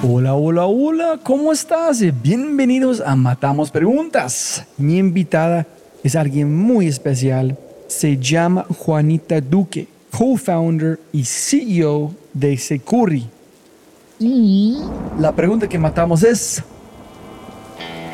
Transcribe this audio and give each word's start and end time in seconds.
Hola, 0.00 0.34
hola, 0.34 0.66
hola, 0.66 1.18
¿cómo 1.24 1.50
estás? 1.50 2.00
Bienvenidos 2.22 3.00
a 3.00 3.16
Matamos 3.16 3.72
Preguntas. 3.72 4.64
Mi 4.76 4.96
invitada 4.96 5.66
es 6.04 6.14
alguien 6.14 6.56
muy 6.56 6.86
especial. 6.86 7.58
Se 7.88 8.16
llama 8.16 8.64
Juanita 8.78 9.40
Duque, 9.40 9.88
co-founder 10.16 11.00
y 11.12 11.24
CEO 11.24 12.14
de 12.32 12.56
Securi. 12.58 13.28
Y 14.20 14.78
la 15.18 15.32
pregunta 15.32 15.68
que 15.68 15.80
matamos 15.80 16.22
es... 16.22 16.62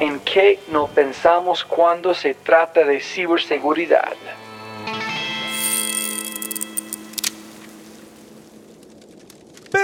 ¿En 0.00 0.20
qué 0.20 0.60
no 0.72 0.86
pensamos 0.86 1.64
cuando 1.64 2.14
se 2.14 2.32
trata 2.32 2.82
de 2.86 2.98
ciberseguridad? 2.98 4.14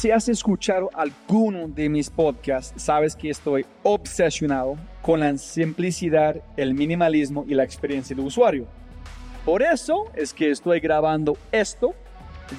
Si 0.00 0.10
has 0.10 0.30
escuchado 0.30 0.88
alguno 0.94 1.68
de 1.68 1.90
mis 1.90 2.08
podcasts, 2.08 2.72
sabes 2.82 3.14
que 3.14 3.28
estoy 3.28 3.66
obsesionado 3.82 4.78
con 5.02 5.20
la 5.20 5.36
simplicidad, 5.36 6.36
el 6.56 6.72
minimalismo 6.72 7.44
y 7.46 7.52
la 7.52 7.64
experiencia 7.64 8.16
de 8.16 8.22
usuario. 8.22 8.66
Por 9.44 9.60
eso 9.60 10.10
es 10.14 10.32
que 10.32 10.50
estoy 10.50 10.80
grabando 10.80 11.36
esto 11.52 11.94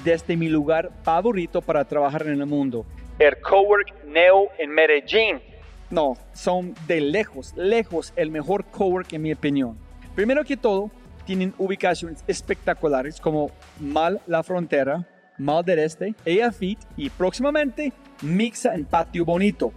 desde 0.04 0.36
mi 0.36 0.48
lugar 0.48 0.92
favorito 1.02 1.60
para 1.60 1.84
trabajar 1.84 2.28
en 2.28 2.40
el 2.40 2.46
mundo, 2.46 2.86
el 3.18 3.36
Cowork 3.40 3.92
Neo 4.04 4.46
en 4.56 4.70
Medellín. 4.70 5.42
No, 5.90 6.16
son 6.32 6.76
de 6.86 7.00
lejos, 7.00 7.54
lejos 7.56 8.12
el 8.14 8.30
mejor 8.30 8.66
cowork 8.66 9.12
en 9.14 9.22
mi 9.22 9.32
opinión. 9.32 9.76
Primero 10.14 10.44
que 10.44 10.56
todo, 10.56 10.92
tienen 11.26 11.54
ubicaciones 11.58 12.22
espectaculares 12.28 13.20
como 13.20 13.50
Mal 13.80 14.20
La 14.28 14.44
Frontera, 14.44 15.08
Mal 15.38 15.64
del 15.64 15.80
Este, 15.80 16.14
Ella 16.24 16.52
Fit 16.52 16.78
y 16.96 17.10
próximamente 17.10 17.92
Mixa 18.22 18.74
en 18.74 18.84
Patio 18.84 19.24
Bonito. 19.24 19.72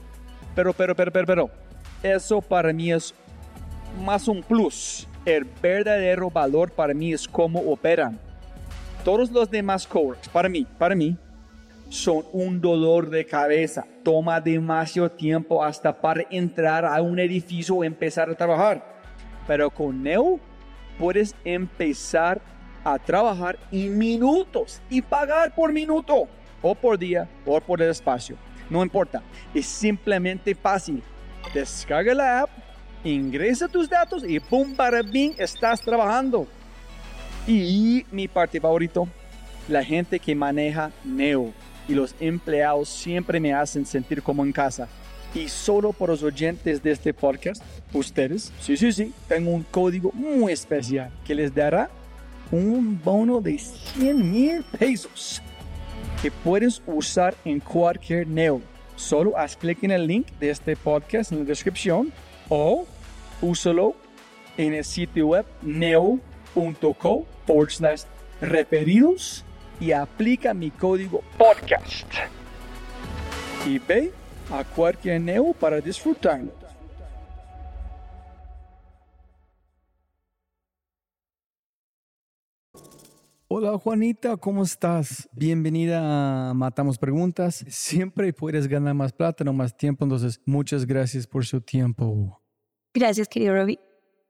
Pero, 0.55 0.73
pero, 0.73 0.95
pero, 0.95 1.11
pero, 1.11 1.25
pero, 1.25 1.49
eso 2.03 2.41
para 2.41 2.71
mí 2.71 2.91
es 2.91 3.13
más 4.03 4.27
un 4.27 4.41
plus. 4.43 5.07
El 5.25 5.45
verdadero 5.61 6.29
valor 6.29 6.71
para 6.71 6.93
mí 6.93 7.13
es 7.13 7.27
cómo 7.27 7.59
operan. 7.59 8.19
Todos 9.03 9.31
los 9.31 9.49
demás 9.49 9.87
coworks, 9.87 10.29
para 10.29 10.49
mí, 10.49 10.65
para 10.77 10.95
mí, 10.95 11.17
son 11.89 12.25
un 12.31 12.61
dolor 12.61 13.09
de 13.09 13.25
cabeza. 13.25 13.85
Toma 14.03 14.41
demasiado 14.41 15.09
tiempo 15.09 15.63
hasta 15.63 15.99
para 15.99 16.23
entrar 16.29 16.85
a 16.85 17.01
un 17.01 17.19
edificio 17.19 17.75
o 17.75 17.83
empezar 17.83 18.29
a 18.29 18.35
trabajar. 18.35 18.83
Pero 19.47 19.69
con 19.69 20.03
Neo 20.03 20.39
puedes 20.97 21.35
empezar 21.43 22.41
a 22.85 22.99
trabajar 22.99 23.57
en 23.71 23.97
minutos 23.97 24.79
y 24.89 25.01
pagar 25.01 25.53
por 25.53 25.73
minuto 25.73 26.27
o 26.61 26.75
por 26.75 26.97
día 26.97 27.27
o 27.45 27.59
por 27.59 27.81
el 27.81 27.89
espacio. 27.89 28.37
No 28.69 28.83
importa, 28.83 29.21
es 29.53 29.65
simplemente 29.65 30.53
fácil. 30.55 31.03
Descarga 31.53 32.13
la 32.13 32.41
app, 32.41 32.49
ingresa 33.03 33.67
tus 33.67 33.89
datos 33.89 34.23
y 34.23 34.39
¡pum! 34.39 34.75
para 34.75 35.01
bien 35.01 35.33
estás 35.37 35.81
trabajando. 35.81 36.47
Y 37.47 38.05
mi 38.11 38.27
parte 38.27 38.61
favorito, 38.61 39.07
la 39.67 39.83
gente 39.83 40.19
que 40.19 40.35
maneja 40.35 40.91
Neo 41.03 41.53
y 41.87 41.93
los 41.93 42.15
empleados 42.19 42.89
siempre 42.89 43.39
me 43.39 43.53
hacen 43.53 43.85
sentir 43.85 44.21
como 44.21 44.43
en 44.43 44.51
casa. 44.51 44.87
Y 45.33 45.49
solo 45.49 45.91
por 45.91 46.09
los 46.09 46.23
oyentes 46.23 46.81
de 46.81 46.91
este 46.91 47.13
podcast, 47.13 47.61
ustedes, 47.93 48.53
sí, 48.61 48.77
sí, 48.77 48.91
sí, 48.91 49.13
tengo 49.27 49.51
un 49.51 49.63
código 49.63 50.11
muy 50.13 50.53
especial 50.53 51.11
que 51.25 51.35
les 51.35 51.53
dará 51.53 51.89
un 52.51 53.01
bono 53.03 53.41
de 53.41 53.57
100 53.57 54.31
mil 54.31 54.63
pesos 54.77 55.41
que 56.21 56.31
puedes 56.31 56.81
usar 56.85 57.35
en 57.45 57.59
cualquier 57.59 58.27
Neo. 58.27 58.61
Solo 58.95 59.37
haz 59.37 59.55
clic 59.57 59.83
en 59.83 59.91
el 59.91 60.07
link 60.07 60.27
de 60.39 60.49
este 60.49 60.75
podcast 60.75 61.31
en 61.31 61.39
la 61.39 61.45
descripción 61.45 62.13
o 62.49 62.85
úsalo 63.41 63.95
en 64.57 64.73
el 64.73 64.85
sitio 64.85 65.27
web 65.27 65.45
neo.co 65.61 67.25
referidos 68.41 69.43
y 69.79 69.91
aplica 69.91 70.53
mi 70.53 70.71
código 70.71 71.21
podcast. 71.37 72.07
Y 73.65 73.79
ve 73.79 74.11
a 74.51 74.63
cualquier 74.63 75.21
Neo 75.21 75.53
para 75.53 75.81
disfrutarlo. 75.81 76.64
Hola 83.47 83.77
Juanita, 83.77 84.37
¿cómo 84.37 84.63
estás? 84.63 85.29
Bienvenida 85.31 86.49
a 86.49 86.53
Matamos 86.55 86.97
Preguntas. 86.97 87.63
Siempre 87.67 88.33
puedes 88.33 88.67
ganar 88.67 88.95
más 88.95 89.13
plata, 89.13 89.43
no 89.43 89.53
más 89.53 89.77
tiempo, 89.77 90.03
entonces 90.03 90.41
muchas 90.47 90.87
gracias 90.87 91.27
por 91.27 91.45
su 91.45 91.61
tiempo. 91.61 92.41
Gracias, 92.91 93.27
querido 93.27 93.53
Robbie. 93.53 93.79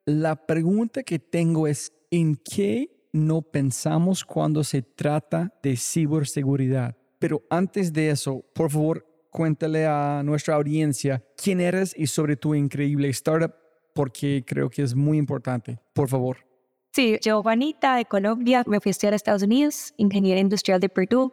La 0.05 0.35
pregunta 0.35 1.01
que 1.03 1.17
tengo 1.17 1.65
es, 1.65 1.93
¿en 2.11 2.35
qué 2.35 3.09
no 3.13 3.41
pensamos 3.41 4.25
cuando 4.25 4.65
se 4.65 4.81
trata 4.81 5.53
de 5.63 5.77
ciberseguridad? 5.77 6.97
Pero 7.17 7.41
antes 7.49 7.93
de 7.93 8.09
eso, 8.09 8.43
por 8.53 8.69
favor, 8.69 9.07
cuéntale 9.31 9.85
a 9.85 10.23
nuestra 10.25 10.55
audiencia 10.55 11.23
quién 11.41 11.61
eres 11.61 11.95
y 11.97 12.07
sobre 12.07 12.35
tu 12.35 12.53
increíble 12.53 13.07
startup, 13.07 13.53
porque 13.93 14.43
creo 14.45 14.69
que 14.69 14.81
es 14.81 14.93
muy 14.93 15.17
importante. 15.17 15.79
Por 15.93 16.09
favor. 16.09 16.54
Sí, 16.95 17.17
yo, 17.21 17.43
Juanita, 17.43 17.97
de 17.97 18.05
Colombia, 18.05 18.63
me 18.67 18.79
fui 18.79 18.89
a 18.89 18.91
estudiar 18.91 19.11
a 19.11 19.17
Estados 19.17 19.43
Unidos, 19.43 19.93
ingeniera 19.97 20.39
industrial 20.39 20.79
de 20.79 20.87
Purdue. 20.87 21.29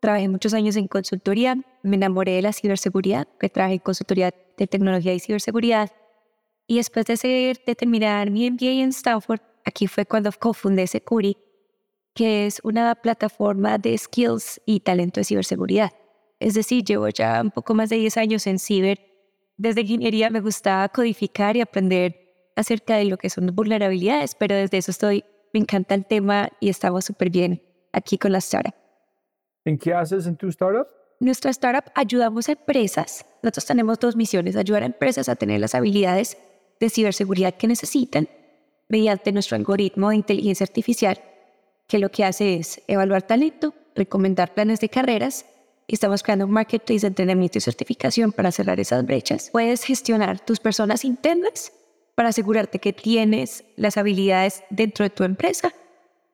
Trabajé 0.00 0.28
muchos 0.28 0.52
años 0.52 0.76
en 0.76 0.86
consultoría, 0.86 1.56
me 1.82 1.96
enamoré 1.96 2.32
de 2.32 2.42
la 2.42 2.52
ciberseguridad, 2.52 3.26
que 3.40 3.48
trabajé 3.48 3.76
en 3.76 3.78
consultoría 3.78 4.34
de 4.58 4.66
tecnología 4.66 5.14
y 5.14 5.20
ciberseguridad. 5.20 5.90
Y 6.66 6.76
después 6.76 7.06
de, 7.06 7.14
hacer, 7.14 7.56
de 7.66 7.74
terminar 7.74 8.30
mi 8.30 8.50
MBA 8.50 8.82
en 8.82 8.90
Stanford, 8.90 9.40
aquí 9.64 9.86
fue 9.86 10.04
cuando 10.04 10.30
cofundé 10.30 10.86
Securi, 10.86 11.38
que 12.14 12.44
es 12.44 12.60
una 12.62 12.94
plataforma 12.94 13.78
de 13.78 13.96
skills 13.96 14.60
y 14.66 14.80
talento 14.80 15.20
de 15.20 15.24
ciberseguridad. 15.24 15.90
Es 16.38 16.52
decir, 16.52 16.84
llevo 16.84 17.08
ya 17.08 17.40
un 17.40 17.50
poco 17.50 17.72
más 17.72 17.88
de 17.88 17.96
10 17.96 18.18
años 18.18 18.46
en 18.46 18.58
ciber. 18.58 19.00
Desde 19.56 19.80
ingeniería 19.80 20.28
me 20.28 20.42
gustaba 20.42 20.86
codificar 20.90 21.56
y 21.56 21.62
aprender 21.62 22.27
acerca 22.58 22.96
de 22.96 23.04
lo 23.04 23.16
que 23.16 23.30
son 23.30 23.46
vulnerabilidades, 23.54 24.34
pero 24.34 24.56
desde 24.56 24.78
eso 24.78 24.90
estoy, 24.90 25.24
me 25.52 25.60
encanta 25.60 25.94
el 25.94 26.04
tema 26.04 26.50
y 26.60 26.68
estamos 26.68 27.04
súper 27.04 27.30
bien 27.30 27.62
aquí 27.92 28.18
con 28.18 28.32
la 28.32 28.38
startup. 28.38 28.74
¿En 29.64 29.78
qué 29.78 29.94
haces 29.94 30.26
en 30.26 30.36
tu 30.36 30.48
startup? 30.48 30.88
Nuestra 31.20 31.50
startup 31.52 31.90
ayudamos 31.94 32.48
a 32.48 32.52
empresas. 32.52 33.24
Nosotros 33.42 33.64
tenemos 33.64 34.00
dos 34.00 34.16
misiones, 34.16 34.56
ayudar 34.56 34.82
a 34.82 34.86
empresas 34.86 35.28
a 35.28 35.36
tener 35.36 35.60
las 35.60 35.74
habilidades 35.74 36.36
de 36.80 36.90
ciberseguridad 36.90 37.54
que 37.54 37.68
necesitan 37.68 38.28
mediante 38.88 39.30
nuestro 39.30 39.56
algoritmo 39.56 40.10
de 40.10 40.16
inteligencia 40.16 40.64
artificial, 40.64 41.20
que 41.86 41.98
lo 41.98 42.10
que 42.10 42.24
hace 42.24 42.56
es 42.56 42.82
evaluar 42.88 43.22
talento, 43.22 43.72
recomendar 43.94 44.52
planes 44.54 44.80
de 44.80 44.88
carreras 44.88 45.46
estamos 45.86 46.22
creando 46.22 46.44
un 46.44 46.52
marketplace 46.52 47.00
de 47.00 47.06
entrenamiento 47.08 47.58
y 47.58 47.60
certificación 47.62 48.30
para 48.30 48.52
cerrar 48.52 48.78
esas 48.78 49.04
brechas. 49.06 49.48
Puedes 49.50 49.84
gestionar 49.84 50.38
tus 50.38 50.60
personas 50.60 51.04
internas 51.04 51.72
para 52.18 52.30
asegurarte 52.30 52.80
que 52.80 52.92
tienes 52.92 53.62
las 53.76 53.96
habilidades 53.96 54.64
dentro 54.70 55.04
de 55.04 55.10
tu 55.10 55.22
empresa. 55.22 55.72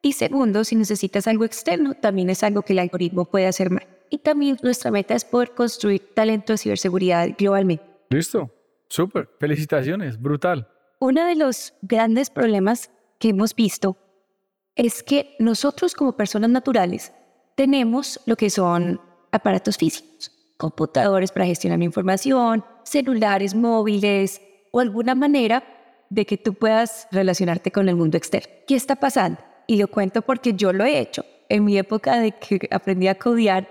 Y 0.01 0.15
segundo, 0.15 0.65
si 0.65 0.77
necesitas 0.77 1.27
algo 1.27 1.45
externo, 1.45 1.93
también 1.93 2.31
es 2.31 2.43
algo 2.43 2.63
que 2.63 2.73
el 2.73 2.79
algoritmo 2.79 3.27
puede 3.27 3.47
hacer 3.47 3.69
mal. 3.69 3.87
Y 4.09 4.17
también 4.17 4.57
nuestra 4.63 4.91
meta 4.91 5.15
es 5.15 5.27
poder 5.27 5.51
construir 5.51 6.15
talento 6.15 6.55
de 6.55 6.57
ciberseguridad 6.57 7.29
globalmente. 7.37 7.85
Listo. 8.09 8.51
Súper, 8.89 9.29
felicitaciones, 9.39 10.19
brutal. 10.19 10.67
Uno 11.01 11.27
de 11.27 11.35
los 11.35 11.75
grandes 11.83 12.31
problemas 12.31 12.89
que 13.19 13.29
hemos 13.29 13.55
visto 13.55 13.99
es 14.77 15.03
que 15.03 15.37
nosotros 15.39 15.95
como 15.95 16.17
personas 16.17 16.49
naturales 16.49 17.13
tenemos 17.57 18.21
lo 18.25 18.37
que 18.37 18.49
son 18.49 19.03
aparatos 19.33 19.77
físicos, 19.77 20.33
computadores 20.57 21.31
para 21.31 21.45
gestionar 21.45 21.83
información, 21.83 22.65
celulares 22.85 23.55
móviles 23.55 24.41
o 24.75 24.81
alguna 24.81 25.15
manera 25.15 25.63
de 26.11 26.27
que 26.27 26.37
tú 26.37 26.53
puedas 26.55 27.07
relacionarte 27.13 27.71
con 27.71 27.89
el 27.89 27.95
mundo 27.95 28.17
externo. 28.17 28.53
¿Qué 28.67 28.75
está 28.75 28.97
pasando? 28.97 29.39
Y 29.69 29.77
lo 29.77 29.87
cuento 29.87 30.23
porque 30.23 30.55
yo 30.55 30.73
lo 30.73 30.85
he 30.85 30.99
hecho. 30.99 31.25
En 31.49 31.65
mi 31.65 31.79
época 31.79 32.19
de 32.19 32.33
que 32.33 32.69
aprendí 32.73 33.07
a 33.07 33.15
codear, 33.15 33.69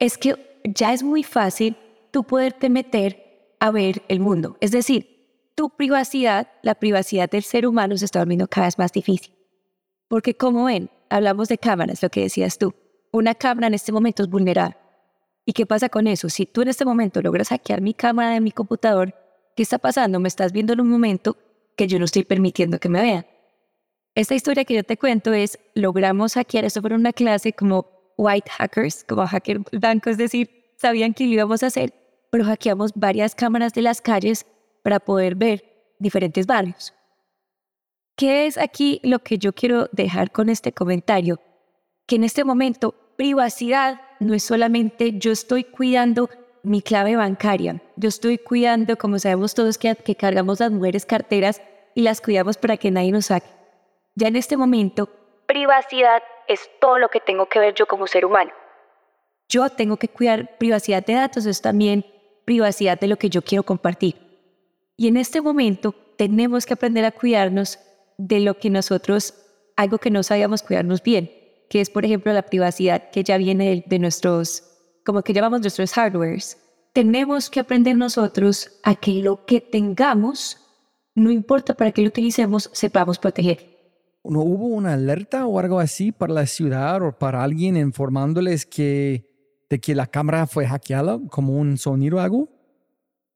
es 0.00 0.18
que 0.18 0.60
ya 0.64 0.92
es 0.92 1.04
muy 1.04 1.22
fácil 1.22 1.76
tú 2.10 2.24
poderte 2.24 2.68
meter 2.70 3.54
a 3.60 3.70
ver 3.70 4.02
el 4.08 4.18
mundo. 4.18 4.56
Es 4.60 4.72
decir, 4.72 5.06
tu 5.54 5.70
privacidad, 5.70 6.48
la 6.62 6.74
privacidad 6.74 7.30
del 7.30 7.44
ser 7.44 7.64
humano 7.64 7.96
se 7.96 8.06
está 8.06 8.18
volviendo 8.18 8.48
cada 8.48 8.66
vez 8.66 8.78
más 8.78 8.90
difícil. 8.90 9.32
Porque 10.08 10.34
como 10.34 10.64
ven, 10.64 10.90
hablamos 11.08 11.46
de 11.46 11.58
cámaras, 11.58 12.02
lo 12.02 12.10
que 12.10 12.22
decías 12.22 12.58
tú. 12.58 12.74
Una 13.12 13.36
cámara 13.36 13.68
en 13.68 13.74
este 13.74 13.92
momento 13.92 14.24
es 14.24 14.28
vulnerable. 14.28 14.76
¿Y 15.44 15.52
qué 15.52 15.66
pasa 15.66 15.88
con 15.88 16.08
eso? 16.08 16.28
Si 16.28 16.46
tú 16.46 16.62
en 16.62 16.68
este 16.68 16.84
momento 16.84 17.22
logras 17.22 17.50
hackear 17.50 17.80
mi 17.80 17.94
cámara 17.94 18.30
de 18.30 18.40
mi 18.40 18.50
computador, 18.50 19.21
¿qué 19.56 19.62
está 19.62 19.78
pasando? 19.78 20.20
Me 20.20 20.28
estás 20.28 20.52
viendo 20.52 20.72
en 20.72 20.80
un 20.80 20.88
momento 20.88 21.36
que 21.76 21.86
yo 21.86 21.98
no 21.98 22.04
estoy 22.04 22.24
permitiendo 22.24 22.78
que 22.78 22.88
me 22.88 23.00
vean. 23.00 23.26
Esta 24.14 24.34
historia 24.34 24.64
que 24.64 24.74
yo 24.74 24.84
te 24.84 24.98
cuento 24.98 25.32
es, 25.32 25.58
logramos 25.74 26.34
hackear, 26.34 26.64
esto 26.64 26.82
fue 26.82 26.94
una 26.94 27.12
clase 27.12 27.52
como 27.52 27.86
white 28.16 28.50
hackers, 28.50 29.04
como 29.04 29.26
hacker 29.26 29.60
blanco, 29.72 30.10
es 30.10 30.18
decir, 30.18 30.74
sabían 30.76 31.14
que 31.14 31.24
lo 31.24 31.32
íbamos 31.32 31.62
a 31.62 31.68
hacer, 31.68 31.94
pero 32.30 32.44
hackeamos 32.44 32.92
varias 32.94 33.34
cámaras 33.34 33.72
de 33.72 33.82
las 33.82 34.02
calles 34.02 34.46
para 34.82 35.00
poder 35.00 35.34
ver 35.34 35.94
diferentes 35.98 36.46
barrios. 36.46 36.92
¿Qué 38.16 38.46
es 38.46 38.58
aquí 38.58 39.00
lo 39.02 39.20
que 39.20 39.38
yo 39.38 39.54
quiero 39.54 39.88
dejar 39.92 40.30
con 40.30 40.48
este 40.48 40.72
comentario? 40.72 41.40
Que 42.06 42.16
en 42.16 42.24
este 42.24 42.44
momento 42.44 42.94
privacidad 43.16 44.00
no 44.20 44.34
es 44.34 44.42
solamente 44.42 45.18
yo 45.18 45.32
estoy 45.32 45.64
cuidando 45.64 46.28
mi 46.62 46.82
clave 46.82 47.16
bancaria, 47.16 47.82
yo 47.96 48.08
estoy 48.08 48.38
cuidando, 48.38 48.96
como 48.96 49.18
sabemos 49.18 49.54
todos, 49.54 49.78
que, 49.78 49.94
que 49.96 50.14
cargamos 50.14 50.60
las 50.60 50.70
mujeres 50.70 51.06
carteras 51.06 51.60
y 51.94 52.02
las 52.02 52.20
cuidamos 52.20 52.56
para 52.56 52.76
que 52.76 52.90
nadie 52.90 53.12
nos 53.12 53.26
saque. 53.26 53.48
Ya 54.14 54.28
en 54.28 54.36
este 54.36 54.56
momento, 54.56 55.08
privacidad 55.46 56.22
es 56.48 56.70
todo 56.80 56.98
lo 56.98 57.08
que 57.08 57.20
tengo 57.20 57.46
que 57.46 57.58
ver 57.58 57.74
yo 57.74 57.86
como 57.86 58.06
ser 58.06 58.24
humano. 58.24 58.52
Yo 59.48 59.68
tengo 59.70 59.96
que 59.96 60.08
cuidar 60.08 60.56
privacidad 60.58 61.04
de 61.04 61.14
datos, 61.14 61.46
es 61.46 61.60
también 61.60 62.06
privacidad 62.44 62.98
de 62.98 63.06
lo 63.06 63.16
que 63.16 63.28
yo 63.28 63.42
quiero 63.42 63.62
compartir. 63.62 64.16
Y 64.96 65.08
en 65.08 65.16
este 65.16 65.40
momento 65.40 65.94
tenemos 66.16 66.66
que 66.66 66.74
aprender 66.74 67.04
a 67.04 67.10
cuidarnos 67.10 67.78
de 68.18 68.40
lo 68.40 68.54
que 68.58 68.70
nosotros, 68.70 69.34
algo 69.76 69.98
que 69.98 70.10
no 70.10 70.22
sabíamos 70.22 70.62
cuidarnos 70.62 71.02
bien, 71.02 71.30
que 71.68 71.80
es, 71.80 71.90
por 71.90 72.04
ejemplo, 72.04 72.32
la 72.32 72.42
privacidad 72.42 73.10
que 73.10 73.24
ya 73.24 73.36
viene 73.36 73.84
de, 73.86 73.98
nuestros, 73.98 74.71
como 75.04 75.22
que 75.22 75.32
llamamos 75.32 75.60
nuestros 75.60 75.92
hardwares. 75.92 76.58
Tenemos 76.92 77.48
que 77.48 77.60
aprender 77.60 77.96
nosotros 77.96 78.78
a 78.82 78.94
que 78.94 79.22
lo 79.22 79.44
que 79.46 79.60
tengamos, 79.60 80.58
no 81.14 81.30
importa 81.30 81.74
para 81.74 81.92
qué 81.92 82.02
lo 82.02 82.08
utilicemos, 82.08 82.70
sepamos 82.72 83.18
proteger. 83.18 83.72
¿No 84.24 84.40
hubo 84.40 84.66
una 84.66 84.92
alerta 84.92 85.46
o 85.46 85.58
algo 85.58 85.80
así 85.80 86.12
para 86.12 86.32
la 86.32 86.46
ciudad 86.46 87.02
o 87.02 87.12
para 87.12 87.42
alguien 87.42 87.76
informándoles 87.76 88.66
que, 88.66 89.64
de 89.68 89.80
que 89.80 89.94
la 89.94 90.06
cámara 90.06 90.46
fue 90.46 90.66
hackeada 90.66 91.18
como 91.28 91.58
un 91.58 91.76
sonido 91.76 92.18
o 92.18 92.20
algo? 92.20 92.48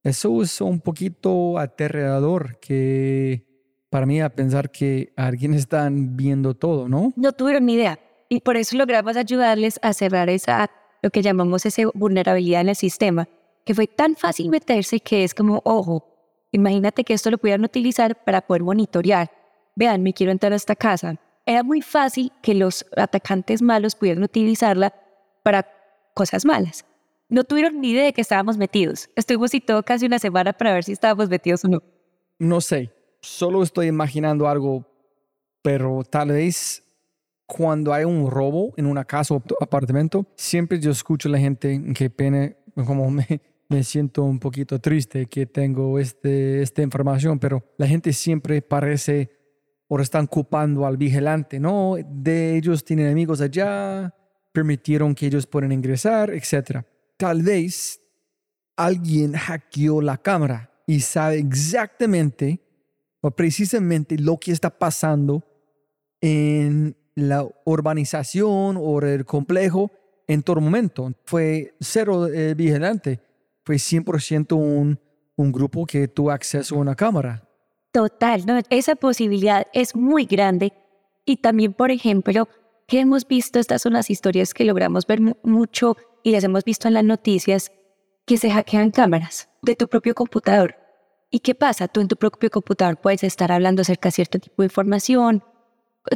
Eso 0.04 0.42
es 0.42 0.60
un 0.60 0.80
poquito 0.80 1.58
aterrador 1.58 2.60
que 2.60 3.44
para 3.90 4.06
mí 4.06 4.20
a 4.20 4.28
pensar 4.28 4.70
que 4.70 5.12
alguien 5.16 5.54
está 5.54 5.88
viendo 5.90 6.54
todo, 6.54 6.88
¿no? 6.88 7.12
No 7.16 7.32
tuvieron 7.32 7.66
ni 7.66 7.74
idea. 7.74 7.98
Y 8.28 8.40
por 8.40 8.56
eso 8.56 8.76
logramos 8.76 9.16
ayudarles 9.16 9.80
a 9.82 9.92
cerrar 9.92 10.28
esa, 10.28 10.70
lo 11.06 11.10
que 11.10 11.22
llamamos 11.22 11.64
esa 11.64 11.82
vulnerabilidad 11.94 12.60
en 12.60 12.68
el 12.68 12.76
sistema, 12.76 13.28
que 13.64 13.74
fue 13.74 13.86
tan 13.86 14.16
fácil 14.16 14.50
meterse 14.50 15.00
que 15.00 15.24
es 15.24 15.34
como, 15.34 15.62
ojo, 15.64 16.04
imagínate 16.52 17.04
que 17.04 17.14
esto 17.14 17.30
lo 17.30 17.38
pudieran 17.38 17.64
utilizar 17.64 18.24
para 18.24 18.40
poder 18.40 18.62
monitorear 18.62 19.30
vean, 19.76 20.02
me 20.02 20.12
quiero 20.12 20.32
entrar 20.32 20.52
a 20.52 20.56
esta 20.56 20.74
casa. 20.74 21.20
Era 21.44 21.62
muy 21.62 21.82
fácil 21.82 22.32
que 22.42 22.54
los 22.54 22.84
atacantes 22.96 23.62
malos 23.62 23.94
pudieran 23.94 24.24
utilizarla 24.24 24.92
para 25.44 25.68
cosas 26.14 26.44
malas. 26.44 26.84
No 27.28 27.44
tuvieron 27.44 27.80
ni 27.80 27.90
idea 27.90 28.04
de 28.04 28.12
que 28.12 28.22
estábamos 28.22 28.56
metidos. 28.56 29.10
Estuvimos 29.14 29.54
y 29.54 29.60
todo 29.60 29.84
casi 29.84 30.06
una 30.06 30.18
semana 30.18 30.52
para 30.52 30.74
ver 30.74 30.84
si 30.84 30.92
estábamos 30.92 31.28
metidos 31.28 31.64
o 31.64 31.68
no. 31.68 31.82
No 32.38 32.60
sé, 32.60 32.92
solo 33.20 33.62
estoy 33.62 33.86
imaginando 33.86 34.48
algo, 34.48 34.84
pero 35.62 36.02
tal 36.08 36.30
vez 36.30 36.82
cuando 37.46 37.92
hay 37.92 38.04
un 38.04 38.30
robo 38.30 38.74
en 38.76 38.86
una 38.86 39.04
casa 39.04 39.34
o 39.34 39.42
apartamento, 39.60 40.26
siempre 40.36 40.80
yo 40.80 40.90
escucho 40.90 41.28
a 41.28 41.32
la 41.32 41.38
gente 41.38 41.80
que 41.94 42.10
pene, 42.10 42.56
como 42.74 43.10
me, 43.10 43.40
me 43.68 43.84
siento 43.84 44.24
un 44.24 44.38
poquito 44.38 44.78
triste 44.80 45.26
que 45.26 45.46
tengo 45.46 45.98
este, 45.98 46.62
esta 46.62 46.82
información, 46.82 47.38
pero 47.38 47.64
la 47.78 47.86
gente 47.86 48.12
siempre 48.12 48.62
parece 48.62 49.30
o 49.88 50.00
están 50.00 50.26
culpando 50.26 50.84
al 50.84 50.96
vigilante, 50.96 51.60
no, 51.60 51.94
de 52.04 52.56
ellos 52.56 52.84
tienen 52.84 53.08
amigos 53.08 53.40
allá, 53.40 54.12
permitieron 54.52 55.14
que 55.14 55.26
ellos 55.26 55.46
puedan 55.46 55.70
ingresar, 55.70 56.30
etc. 56.30 56.82
Tal 57.16 57.42
vez 57.42 58.00
alguien 58.76 59.34
hackeó 59.34 60.02
la 60.02 60.18
cámara 60.18 60.70
y 60.86 61.00
sabe 61.00 61.38
exactamente 61.38 62.60
o 63.20 63.30
precisamente 63.30 64.18
lo 64.18 64.38
que 64.38 64.52
está 64.52 64.70
pasando 64.70 65.44
en 66.20 66.96
la 67.16 67.48
urbanización 67.64 68.76
o 68.78 69.00
el 69.00 69.24
complejo 69.24 69.90
en 70.28 70.42
todo 70.42 70.60
momento. 70.60 71.12
Fue 71.24 71.74
cero 71.80 72.28
eh, 72.28 72.54
vigilante, 72.54 73.20
fue 73.64 73.76
100% 73.76 74.52
un, 74.52 75.00
un 75.34 75.52
grupo 75.52 75.84
que 75.86 76.06
tuvo 76.06 76.30
acceso 76.30 76.76
a 76.76 76.78
una 76.78 76.94
cámara. 76.94 77.42
Total, 77.90 78.44
¿no? 78.46 78.60
esa 78.70 78.94
posibilidad 78.94 79.66
es 79.72 79.96
muy 79.96 80.26
grande. 80.26 80.72
Y 81.24 81.38
también, 81.38 81.72
por 81.72 81.90
ejemplo, 81.90 82.48
que 82.86 83.00
hemos 83.00 83.26
visto, 83.26 83.58
estas 83.58 83.82
son 83.82 83.94
las 83.94 84.10
historias 84.10 84.54
que 84.54 84.64
logramos 84.64 85.06
ver 85.06 85.20
mucho 85.42 85.96
y 86.22 86.30
las 86.30 86.44
hemos 86.44 86.64
visto 86.64 86.86
en 86.86 86.94
las 86.94 87.04
noticias, 87.04 87.72
que 88.26 88.36
se 88.36 88.50
hackean 88.50 88.90
cámaras 88.90 89.48
de 89.62 89.74
tu 89.74 89.88
propio 89.88 90.14
computador. 90.14 90.76
¿Y 91.30 91.40
qué 91.40 91.54
pasa? 91.54 91.88
Tú 91.88 92.00
en 92.00 92.08
tu 92.08 92.16
propio 92.16 92.50
computador 92.50 92.96
puedes 92.96 93.24
estar 93.24 93.50
hablando 93.50 93.82
acerca 93.82 94.08
de 94.08 94.12
cierto 94.12 94.38
tipo 94.38 94.62
de 94.62 94.66
información, 94.66 95.42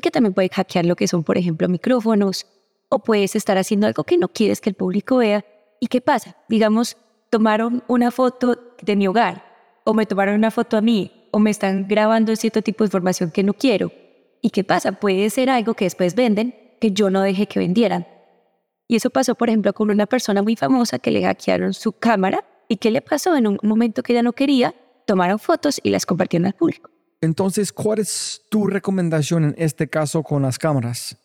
que 0.00 0.11
también 0.11 0.35
puede 0.35 0.49
hackear 0.49 0.87
lo 0.87 0.97
que 0.97 1.09
son, 1.09 1.25
por 1.25 1.38
ejemplo, 1.38 1.68
micrófonos, 1.68 2.47
o 2.88 2.99
puedes 2.99 3.37
estar 3.37 3.56
haciendo 3.56 3.87
algo 3.87 4.04
que 4.04 4.18
no 4.18 4.28
quieres 4.28 4.61
que 4.61 4.70
el 4.70 4.75
público 4.75 5.18
vea. 5.18 5.44
¿Y 5.80 5.87
qué 5.87 6.00
pasa? 6.00 6.37
Digamos, 6.49 6.97
tomaron 7.30 7.82
una 7.88 8.11
foto 8.11 8.59
de 8.82 8.97
mi 8.97 9.06
hogar 9.06 9.44
o 9.85 9.94
me 9.94 10.06
tomaron 10.06 10.35
una 10.35 10.50
foto 10.50 10.76
a 10.76 10.80
mí 10.80 11.28
o 11.30 11.38
me 11.38 11.50
están 11.50 11.87
grabando 11.88 12.35
cierto 12.37 12.62
tipo 12.62 12.85
de 12.85 12.88
información 12.88 13.30
que 13.30 13.42
no 13.42 13.54
quiero. 13.54 13.92
¿Y 14.42 14.50
qué 14.50 14.64
pasa? 14.64 14.92
Puede 14.92 15.30
ser 15.30 15.49
algo 15.49 15.75
que 15.75 15.85
después 15.85 16.14
venden 16.14 16.54
que 16.80 16.92
yo 16.92 17.11
no 17.11 17.23
dejé 17.23 17.47
que 17.47 17.61
vendieran. 17.61 18.06
Y 18.88 18.97
eso 18.97 19.11
pasó, 19.11 19.37
por 19.37 19.49
ejemplo, 19.49 19.73
con 19.73 19.90
una 19.90 20.06
persona 20.06 20.42
muy 20.42 20.56
famosa 20.56 20.99
que 20.99 21.12
le 21.12 21.23
hackearon 21.23 21.73
su 21.75 21.92
cámara 21.92 22.44
y 22.68 22.76
¿qué 22.76 22.90
le 22.90 23.02
pasó? 23.02 23.37
En 23.37 23.47
un 23.47 23.59
momento 23.62 24.02
que 24.02 24.12
ella 24.12 24.23
no 24.23 24.32
quería, 24.32 24.75
tomaron 25.06 25.38
fotos 25.38 25.80
y 25.82 25.90
las 25.90 26.06
compartieron 26.06 26.47
al 26.47 26.54
público. 26.54 26.90
Entonces, 27.21 27.73
¿cuál 27.73 27.99
es 27.99 28.43
tu 28.49 28.67
recomendación 28.67 29.45
en 29.45 29.55
este 29.59 29.89
caso 29.89 30.23
con 30.23 30.43
las 30.43 30.59
cámaras? 30.59 31.17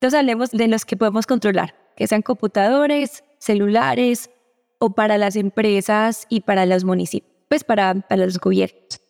Entonces 0.00 0.18
hablemos 0.18 0.50
de 0.50 0.68
los 0.68 0.84
que 0.84 0.96
podemos 0.96 1.26
controlar, 1.26 1.74
que 1.96 2.06
sean 2.06 2.22
computadores, 2.22 3.24
celulares 3.38 4.30
o 4.78 4.90
para 4.90 5.18
las 5.18 5.36
empresas 5.36 6.26
y 6.30 6.40
para 6.40 6.64
los 6.66 6.84
municipios, 6.84 7.30
pues 7.48 7.62
para, 7.62 7.94
para 7.94 8.24
los 8.24 8.38
gobiernos. 8.38 9.00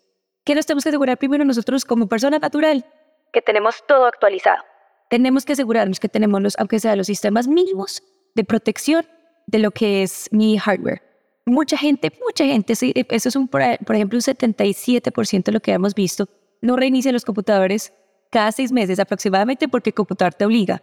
¿Qué 0.45 0.55
nos 0.55 0.67
tenemos 0.67 0.85
que 0.85 0.91
asegurar 0.91 1.19
primero 1.19 1.45
nosotros 1.45 1.85
como 1.85 2.09
persona 2.09 2.39
natural? 2.39 2.85
Que 3.33 3.41
tenemos 3.41 3.85
todo 3.87 4.07
actualizado. 4.07 4.63
Tenemos 5.09 5.45
que 5.45 5.53
asegurarnos 5.53 6.01
que 6.01 6.09
tenemos, 6.09 6.43
los, 6.43 6.59
aunque 6.59 6.81
sea 6.81 6.97
los 6.97 7.07
sistemas 7.07 7.47
mínimos 7.47 8.03
de 8.35 8.45
protección 8.45 9.07
de 9.47 9.59
lo 9.61 9.71
que 9.71 10.03
es 10.03 10.29
mi 10.33 10.59
hardware. 10.59 11.03
Mucha 11.47 11.77
gente, 11.77 12.13
mucha 12.25 12.45
gente, 12.47 12.73
eso 12.73 13.29
es 13.29 13.37
un, 13.37 13.49
por 13.49 13.63
ejemplo 13.63 14.17
un 14.17 14.23
77% 14.23 15.45
de 15.45 15.53
lo 15.53 15.61
que 15.61 15.73
hemos 15.73 15.95
visto, 15.95 16.29
no 16.63 16.77
reinicia 16.77 17.13
los 17.13 17.25
computadores 17.25 17.93
cada 18.31 18.51
seis 18.51 18.73
meses 18.73 18.99
aproximadamente 18.99 19.69
porque 19.69 19.91
el 19.91 19.95
computador 19.95 20.35
te 20.35 20.47
obliga. 20.47 20.83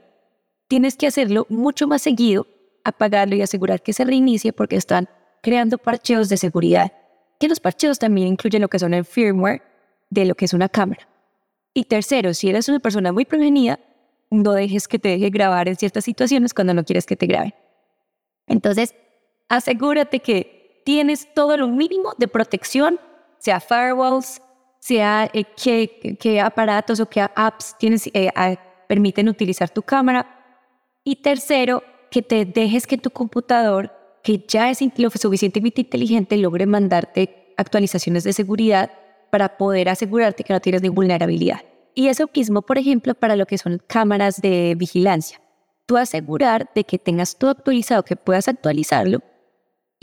Tienes 0.68 0.96
que 0.96 1.08
hacerlo 1.08 1.48
mucho 1.50 1.88
más 1.88 2.02
seguido, 2.04 2.48
apagarlo 2.84 3.36
y 3.36 3.42
asegurar 3.42 3.82
que 3.82 3.94
se 3.94 4.06
reinicie 4.06 4.54
porque 4.54 4.76
están 4.76 5.10
creando 5.42 5.78
parcheos 5.78 6.30
de 6.30 6.38
seguridad 6.38 6.92
que 7.42 7.48
los 7.48 7.60
parcheos 7.60 7.98
también 7.98 8.28
incluyen 8.28 8.62
lo 8.62 8.70
que 8.70 8.78
son 8.78 8.94
el 8.94 9.04
firmware 9.04 9.64
de 10.12 10.26
lo 10.26 10.36
que 10.36 10.46
es 10.46 10.54
una 10.54 10.70
cámara. 10.70 11.08
Y 11.74 11.86
tercero, 11.86 12.36
si 12.36 12.50
eres 12.50 12.70
una 12.70 12.80
persona 12.80 13.12
muy 13.12 13.26
prevenida, 13.26 13.80
no 14.30 14.54
dejes 14.54 14.88
que 14.88 15.00
te 15.00 15.10
deje 15.10 15.32
grabar 15.32 15.68
en 15.68 15.76
ciertas 15.76 16.06
situaciones 16.06 16.54
cuando 16.54 16.76
no 16.76 16.84
quieres 16.84 17.08
que 17.08 17.16
te 17.16 17.26
graben. 17.26 17.56
Entonces, 18.46 18.94
asegúrate 19.56 20.20
que 20.20 20.82
tienes 20.86 21.34
todo 21.34 21.58
lo 21.58 21.68
mínimo 21.68 22.14
de 22.18 22.28
protección 22.28 23.00
sea 23.42 23.60
firewalls, 23.60 24.42
sea 24.80 25.30
eh, 25.34 25.44
qué, 25.56 26.42
aparatos 26.42 27.00
o 27.00 27.08
qué 27.08 27.28
apps 27.36 27.76
tienes, 27.78 28.10
eh, 28.14 28.32
permiten 28.88 29.28
utilizar 29.28 29.70
tu 29.70 29.82
cámara. 29.82 30.26
Y 31.04 31.18
tercero, 31.18 31.84
que 32.12 32.22
te 32.22 32.46
dejes 32.46 32.86
que 32.86 32.98
tu 32.98 33.10
computador, 33.10 33.92
que 34.24 34.46
ya 34.48 34.70
es 34.70 34.80
lo 34.98 35.10
suficientemente 35.10 35.82
inteligente, 35.82 36.38
logre 36.38 36.66
mandarte 36.66 37.54
actualizaciones 37.58 38.24
de 38.24 38.34
seguridad 38.34 38.92
para 39.32 39.58
poder 39.58 39.90
asegurarte 39.90 40.44
que 40.44 40.54
no 40.54 40.60
tienes 40.60 40.82
ninguna 40.82 41.08
vulnerabilidad. 41.08 41.62
Y 41.96 42.08
eso 42.08 42.30
mismo, 42.34 42.62
por 42.62 42.78
ejemplo, 42.78 43.16
para 43.16 43.36
lo 43.36 43.46
que 43.46 43.58
son 43.58 43.82
cámaras 43.88 44.42
de 44.42 44.76
vigilancia. 44.78 45.42
Tú 45.86 45.98
asegurar 45.98 46.70
de 46.76 46.84
que 46.84 47.00
tengas 47.00 47.38
todo 47.38 47.52
actualizado, 47.52 48.04
que 48.04 48.16
puedas 48.16 48.48
actualizarlo. 48.48 49.22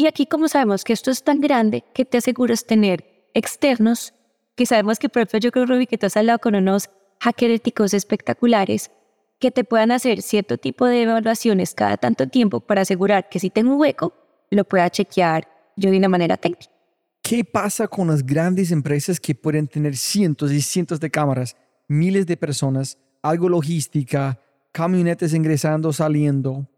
Y 0.00 0.06
aquí, 0.06 0.26
como 0.26 0.46
sabemos 0.46 0.84
que 0.84 0.92
esto 0.92 1.10
es 1.10 1.24
tan 1.24 1.40
grande, 1.40 1.82
que 1.92 2.04
te 2.04 2.18
aseguras 2.18 2.64
tener 2.64 3.28
externos, 3.34 4.14
que 4.54 4.64
sabemos 4.64 5.00
que, 5.00 5.08
por 5.08 5.22
ejemplo, 5.22 5.40
yo 5.40 5.50
creo, 5.50 5.66
Ruby, 5.66 5.88
que 5.88 5.98
tú 5.98 6.06
has 6.06 6.16
hablado 6.16 6.38
con 6.38 6.54
unos 6.54 6.88
hackers 7.18 7.54
éticos 7.54 7.92
espectaculares, 7.94 8.92
que 9.40 9.50
te 9.50 9.64
puedan 9.64 9.90
hacer 9.90 10.22
cierto 10.22 10.56
tipo 10.56 10.86
de 10.86 11.02
evaluaciones 11.02 11.74
cada 11.74 11.96
tanto 11.96 12.28
tiempo 12.28 12.60
para 12.60 12.82
asegurar 12.82 13.28
que 13.28 13.40
si 13.40 13.50
tengo 13.50 13.72
un 13.72 13.80
hueco, 13.80 14.14
lo 14.50 14.62
pueda 14.62 14.88
chequear 14.88 15.48
yo 15.76 15.90
de 15.90 15.98
una 15.98 16.08
manera 16.08 16.36
técnica. 16.36 16.72
¿Qué 17.20 17.44
pasa 17.44 17.88
con 17.88 18.06
las 18.06 18.24
grandes 18.24 18.70
empresas 18.70 19.18
que 19.18 19.34
pueden 19.34 19.66
tener 19.66 19.96
cientos 19.96 20.52
y 20.52 20.62
cientos 20.62 21.00
de 21.00 21.10
cámaras, 21.10 21.56
miles 21.88 22.24
de 22.24 22.36
personas, 22.36 22.98
algo 23.20 23.48
logística, 23.48 24.40
camionetes 24.70 25.34
ingresando, 25.34 25.92
saliendo? 25.92 26.68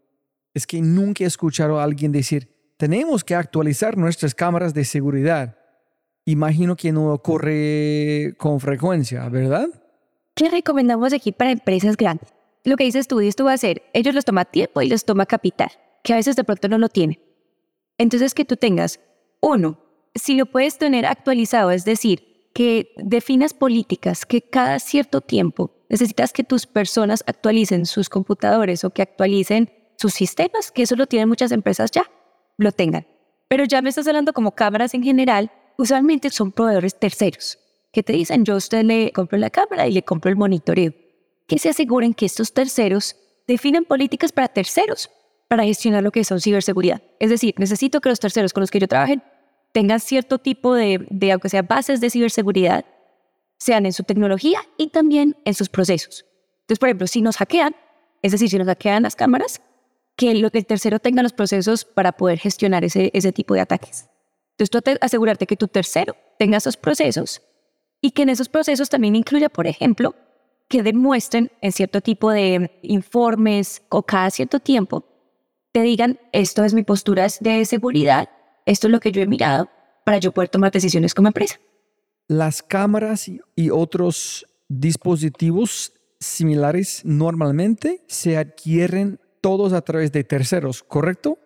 Es 0.55 0.65
que 0.65 0.81
nunca 0.81 1.23
he 1.23 1.27
escuchado 1.27 1.79
a 1.79 1.83
alguien 1.83 2.11
decir, 2.11 2.49
tenemos 2.81 3.23
que 3.23 3.35
actualizar 3.35 3.95
nuestras 3.95 4.33
cámaras 4.33 4.73
de 4.73 4.85
seguridad. 4.85 5.55
Imagino 6.25 6.75
que 6.75 6.91
no 6.91 7.13
ocurre 7.13 8.33
con 8.39 8.59
frecuencia, 8.59 9.29
¿verdad? 9.29 9.67
¿Qué 10.33 10.49
recomendamos 10.49 11.13
aquí 11.13 11.31
para 11.31 11.51
empresas 11.51 11.95
grandes? 11.95 12.33
lo 12.63 12.77
que 12.77 12.85
dices 12.85 13.07
tú, 13.07 13.19
esto 13.19 13.45
va 13.45 13.53
a 13.53 13.57
ser, 13.57 13.83
ellos 13.93 14.15
les 14.15 14.25
toma 14.25 14.45
tiempo 14.45 14.81
y 14.81 14.87
les 14.87 15.05
toma 15.05 15.27
capital, 15.27 15.69
que 16.03 16.13
a 16.13 16.15
veces 16.15 16.35
de 16.35 16.43
pronto 16.43 16.69
no 16.69 16.79
lo 16.79 16.89
tienen. 16.89 17.19
Entonces 17.99 18.33
que 18.33 18.45
tú 18.45 18.55
tengas, 18.55 18.99
uno, 19.41 19.77
si 20.15 20.35
lo 20.35 20.47
puedes 20.47 20.79
tener 20.79 21.05
actualizado, 21.05 21.69
es 21.69 21.85
decir, 21.85 22.49
que 22.53 22.93
definas 22.97 23.53
políticas 23.53 24.25
que 24.25 24.41
cada 24.41 24.79
cierto 24.79 25.21
tiempo 25.21 25.71
necesitas 25.87 26.33
que 26.33 26.43
tus 26.43 26.65
personas 26.65 27.23
actualicen 27.27 27.85
sus 27.85 28.09
computadores 28.09 28.83
o 28.83 28.89
que 28.89 29.03
actualicen 29.03 29.71
sus 29.97 30.13
sistemas, 30.13 30.71
que 30.71 30.81
eso 30.81 30.95
lo 30.95 31.05
tienen 31.05 31.29
muchas 31.29 31.51
empresas 31.51 31.91
ya, 31.91 32.09
lo 32.57 32.71
tengan. 32.71 33.05
Pero 33.47 33.65
ya 33.65 33.81
me 33.81 33.89
estás 33.89 34.07
hablando 34.07 34.33
como 34.33 34.51
cámaras 34.51 34.93
en 34.93 35.03
general, 35.03 35.51
usualmente 35.77 36.29
son 36.29 36.51
proveedores 36.51 36.97
terceros, 36.97 37.59
que 37.91 38.03
te 38.03 38.13
dicen, 38.13 38.45
yo 38.45 38.53
a 38.53 38.57
usted 38.57 38.83
le 38.83 39.11
compro 39.11 39.37
la 39.37 39.49
cámara 39.49 39.87
y 39.87 39.91
le 39.91 40.03
compro 40.03 40.29
el 40.29 40.37
monitoreo 40.37 40.93
que 41.51 41.59
se 41.59 41.67
aseguren 41.67 42.13
que 42.13 42.25
estos 42.25 42.53
terceros 42.53 43.17
definan 43.45 43.83
políticas 43.83 44.31
para 44.31 44.47
terceros 44.47 45.09
para 45.49 45.65
gestionar 45.65 46.01
lo 46.01 46.09
que 46.09 46.23
son 46.23 46.39
ciberseguridad. 46.39 47.01
Es 47.19 47.29
decir, 47.29 47.53
necesito 47.57 47.99
que 47.99 48.07
los 48.07 48.21
terceros 48.21 48.53
con 48.53 48.61
los 48.61 48.71
que 48.71 48.79
yo 48.79 48.87
trabaje 48.87 49.19
tengan 49.73 49.99
cierto 49.99 50.37
tipo 50.37 50.73
de, 50.73 51.05
de, 51.09 51.33
aunque 51.33 51.49
sea 51.49 51.61
bases 51.61 51.99
de 51.99 52.09
ciberseguridad, 52.09 52.85
sean 53.57 53.85
en 53.85 53.91
su 53.91 54.05
tecnología 54.05 54.61
y 54.77 54.91
también 54.91 55.35
en 55.43 55.53
sus 55.53 55.67
procesos. 55.67 56.25
Entonces, 56.61 56.79
por 56.79 56.87
ejemplo, 56.87 57.07
si 57.07 57.21
nos 57.21 57.35
hackean, 57.35 57.75
es 58.21 58.31
decir, 58.31 58.49
si 58.49 58.57
nos 58.57 58.67
hackean 58.67 59.03
las 59.03 59.17
cámaras, 59.17 59.61
que 60.21 60.29
el, 60.29 60.51
tercero 60.67 60.99
tenga 60.99 61.23
los 61.23 61.33
procesos 61.33 61.83
para 61.83 62.11
poder 62.11 62.37
gestionar 62.37 62.83
ese, 62.83 63.09
ese 63.15 63.31
tipo 63.31 63.55
de 63.55 63.61
ataques. 63.61 64.07
Entonces, 64.51 64.69
tú 64.69 64.99
asegurarte 65.01 65.47
que 65.47 65.57
tu 65.57 65.67
tercero 65.67 66.15
tenga 66.37 66.57
esos 66.57 66.77
procesos 66.77 67.41
y 68.01 68.11
que 68.11 68.21
en 68.21 68.29
esos 68.29 68.47
procesos 68.47 68.87
también 68.87 69.15
incluya, 69.15 69.49
por 69.49 69.65
ejemplo, 69.65 70.13
que 70.67 70.83
demuestren 70.83 71.51
en 71.61 71.71
cierto 71.71 72.01
tipo 72.01 72.29
de 72.29 72.69
informes 72.83 73.81
o 73.89 74.03
cada 74.03 74.29
cierto 74.29 74.59
tiempo, 74.59 75.05
te 75.71 75.81
digan, 75.81 76.19
esto 76.33 76.63
es 76.63 76.75
mi 76.75 76.83
postura 76.83 77.25
de 77.39 77.65
seguridad, 77.65 78.29
esto 78.67 78.85
es 78.85 78.91
lo 78.91 78.99
que 78.99 79.11
yo 79.11 79.23
he 79.23 79.27
mirado 79.27 79.71
para 80.05 80.19
yo 80.19 80.31
poder 80.33 80.49
tomar 80.49 80.71
decisiones 80.71 81.15
como 81.15 81.29
empresa. 81.29 81.59
Las 82.27 82.61
cámaras 82.61 83.27
y 83.55 83.69
otros 83.71 84.45
dispositivos 84.67 85.93
similares 86.19 87.01
normalmente 87.05 88.03
se 88.07 88.37
adquieren 88.37 89.19
todos 89.41 89.73
a 89.73 89.81
través 89.81 90.11
de 90.11 90.23
terceros, 90.23 90.83
¿correcto? 90.83 91.39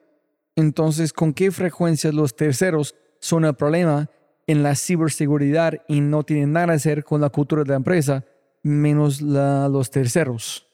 Entonces, 0.55 1.13
¿con 1.13 1.33
qué 1.33 1.51
frecuencia 1.51 2.11
los 2.11 2.35
terceros 2.35 2.95
son 3.19 3.45
el 3.45 3.55
problema 3.55 4.09
en 4.47 4.61
la 4.61 4.75
ciberseguridad 4.75 5.73
y 5.87 6.01
no 6.01 6.23
tienen 6.23 6.53
nada 6.53 6.67
que 6.67 6.73
hacer 6.73 7.03
con 7.03 7.21
la 7.21 7.29
cultura 7.29 7.63
de 7.63 7.69
la 7.69 7.75
empresa? 7.75 8.23
menos 8.65 9.21
los 9.21 9.91
terceros. 9.91 10.67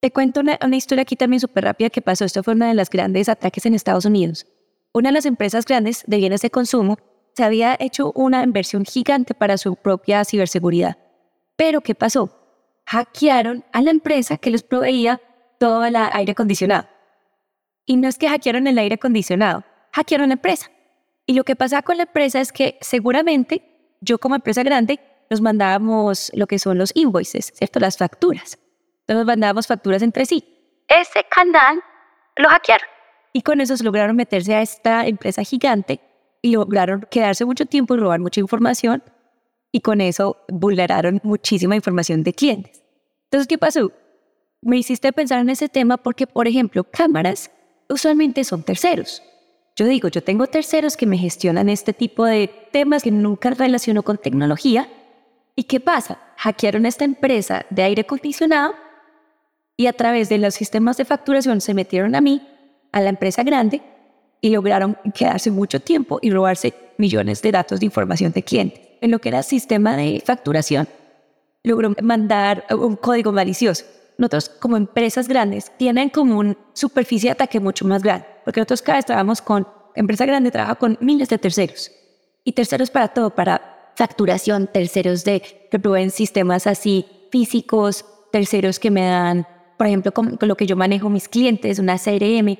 Te 0.00 0.10
cuento 0.10 0.40
una, 0.40 0.76
historia 0.76 1.02
aquí 1.02 1.14
también 1.14 1.40
súper 1.40 1.64
rápida 1.64 1.90
que 1.90 2.00
pasó. 2.00 2.24
Esto 2.24 2.42
fue 2.42 2.54
uno 2.54 2.66
de 2.66 2.74
los 2.74 2.88
grandes 2.88 3.28
ataques 3.28 3.66
en 3.66 3.74
Estados 3.74 4.06
Unidos. 4.06 4.46
Una 4.94 5.10
de 5.10 5.14
las 5.14 5.26
empresas 5.26 5.66
grandes 5.66 6.04
de 6.06 6.16
bienes 6.16 6.40
de 6.40 6.50
consumo 6.50 6.96
se 7.34 7.44
había 7.44 7.76
hecho 7.78 8.12
una 8.14 8.42
inversión 8.42 8.84
gigante 8.84 9.34
para 9.34 9.58
su 9.58 9.76
propia 9.76 10.24
ciberseguridad. 10.24 10.96
Pero 11.56 11.82
¿qué 11.82 11.94
pasó? 11.94 12.30
Hackearon 12.86 13.64
a 13.72 13.82
la 13.82 13.90
empresa 13.90 14.38
que 14.38 14.50
les 14.50 14.62
proveía 14.62 15.20
todo 15.58 15.84
el 15.84 15.96
aire 15.96 16.32
acondicionado. 16.32 16.88
Y 17.84 17.96
no 17.96 18.08
es 18.08 18.18
que 18.18 18.28
hackearon 18.28 18.66
el 18.66 18.78
aire 18.78 18.94
acondicionado, 18.94 19.64
hackearon 19.92 20.28
la 20.28 20.34
empresa. 20.34 20.70
Y 21.26 21.34
lo 21.34 21.44
que 21.44 21.56
pasa 21.56 21.82
con 21.82 21.96
la 21.96 22.04
empresa 22.04 22.40
es 22.40 22.52
que 22.52 22.78
seguramente 22.80 23.96
yo 24.00 24.18
como 24.18 24.34
empresa 24.34 24.62
grande 24.62 25.00
nos 25.30 25.40
mandábamos 25.40 26.30
lo 26.34 26.46
que 26.46 26.58
son 26.58 26.78
los 26.78 26.92
invoices, 26.94 27.52
¿cierto? 27.54 27.80
Las 27.80 27.98
facturas. 27.98 28.58
Entonces 29.00 29.16
nos 29.16 29.26
mandábamos 29.26 29.66
facturas 29.66 30.02
entre 30.02 30.24
sí. 30.26 30.44
Ese 30.88 31.24
canal 31.30 31.82
lo 32.36 32.48
hackearon. 32.48 32.86
Y 33.32 33.42
con 33.42 33.60
eso 33.60 33.74
lograron 33.82 34.16
meterse 34.16 34.54
a 34.54 34.62
esta 34.62 35.06
empresa 35.06 35.42
gigante 35.42 36.00
y 36.40 36.52
lograron 36.52 37.06
quedarse 37.10 37.44
mucho 37.44 37.66
tiempo 37.66 37.94
y 37.94 37.98
robar 37.98 38.20
mucha 38.20 38.40
información. 38.40 39.02
Y 39.70 39.80
con 39.80 40.00
eso 40.00 40.38
vulneraron 40.48 41.20
muchísima 41.22 41.76
información 41.76 42.22
de 42.22 42.32
clientes. 42.32 42.82
Entonces, 43.24 43.46
¿qué 43.46 43.58
pasó? 43.58 43.92
Me 44.62 44.78
hiciste 44.78 45.12
pensar 45.12 45.40
en 45.40 45.50
ese 45.50 45.68
tema 45.68 45.96
porque, 45.96 46.26
por 46.26 46.48
ejemplo, 46.48 46.84
cámaras 46.84 47.50
usualmente 47.88 48.44
son 48.44 48.62
terceros. 48.62 49.22
Yo 49.76 49.86
digo, 49.86 50.08
yo 50.08 50.22
tengo 50.22 50.46
terceros 50.46 50.96
que 50.96 51.06
me 51.06 51.18
gestionan 51.18 51.68
este 51.68 51.92
tipo 51.92 52.24
de 52.24 52.48
temas 52.72 53.02
que 53.02 53.12
nunca 53.12 53.50
relaciono 53.50 54.02
con 54.02 54.18
tecnología 54.18 54.88
¿Y 55.58 55.64
qué 55.64 55.80
pasa? 55.80 56.18
Hackearon 56.36 56.86
esta 56.86 57.04
empresa 57.04 57.66
de 57.68 57.82
aire 57.82 58.02
acondicionado 58.02 58.76
y 59.76 59.86
a 59.86 59.92
través 59.92 60.28
de 60.28 60.38
los 60.38 60.54
sistemas 60.54 60.96
de 60.98 61.04
facturación 61.04 61.60
se 61.60 61.74
metieron 61.74 62.14
a 62.14 62.20
mí, 62.20 62.46
a 62.92 63.00
la 63.00 63.08
empresa 63.08 63.42
grande, 63.42 63.82
y 64.40 64.50
lograron 64.50 64.96
quedarse 65.12 65.50
mucho 65.50 65.80
tiempo 65.80 66.20
y 66.22 66.30
robarse 66.30 66.74
millones 66.96 67.42
de 67.42 67.50
datos 67.50 67.80
de 67.80 67.86
información 67.86 68.30
de 68.30 68.44
clientes. 68.44 68.80
En 69.00 69.10
lo 69.10 69.18
que 69.18 69.30
era 69.30 69.42
sistema 69.42 69.96
de 69.96 70.22
facturación, 70.24 70.86
logró 71.64 71.92
mandar 72.02 72.64
un 72.70 72.94
código 72.94 73.32
malicioso. 73.32 73.84
Nosotros, 74.18 74.48
como 74.48 74.76
empresas 74.76 75.28
grandes, 75.28 75.70
tienen 75.78 76.10
como 76.10 76.40
una 76.40 76.56
superficie 76.72 77.28
de 77.28 77.32
ataque 77.32 77.60
mucho 77.60 77.86
más 77.86 78.02
grande, 78.02 78.26
porque 78.44 78.58
nosotros 78.58 78.82
cada 78.82 78.98
vez 78.98 79.06
trabajamos 79.06 79.40
con, 79.40 79.66
empresa 79.94 80.26
grande 80.26 80.50
trabaja 80.50 80.74
con 80.74 80.98
miles 81.00 81.28
de 81.28 81.38
terceros. 81.38 81.92
Y 82.42 82.52
terceros 82.52 82.90
para 82.90 83.08
todo, 83.08 83.30
para 83.30 83.92
facturación, 83.94 84.68
terceros 84.72 85.24
de 85.24 85.40
que 85.70 85.78
proveen 85.78 86.10
sistemas 86.10 86.66
así 86.66 87.06
físicos, 87.30 88.04
terceros 88.32 88.80
que 88.80 88.90
me 88.90 89.06
dan, 89.06 89.46
por 89.76 89.86
ejemplo, 89.86 90.12
con, 90.12 90.36
lo 90.40 90.56
que 90.56 90.66
yo 90.66 90.74
manejo 90.74 91.08
mis 91.08 91.28
clientes, 91.28 91.78
una 91.78 91.96
CRM. 91.96 92.58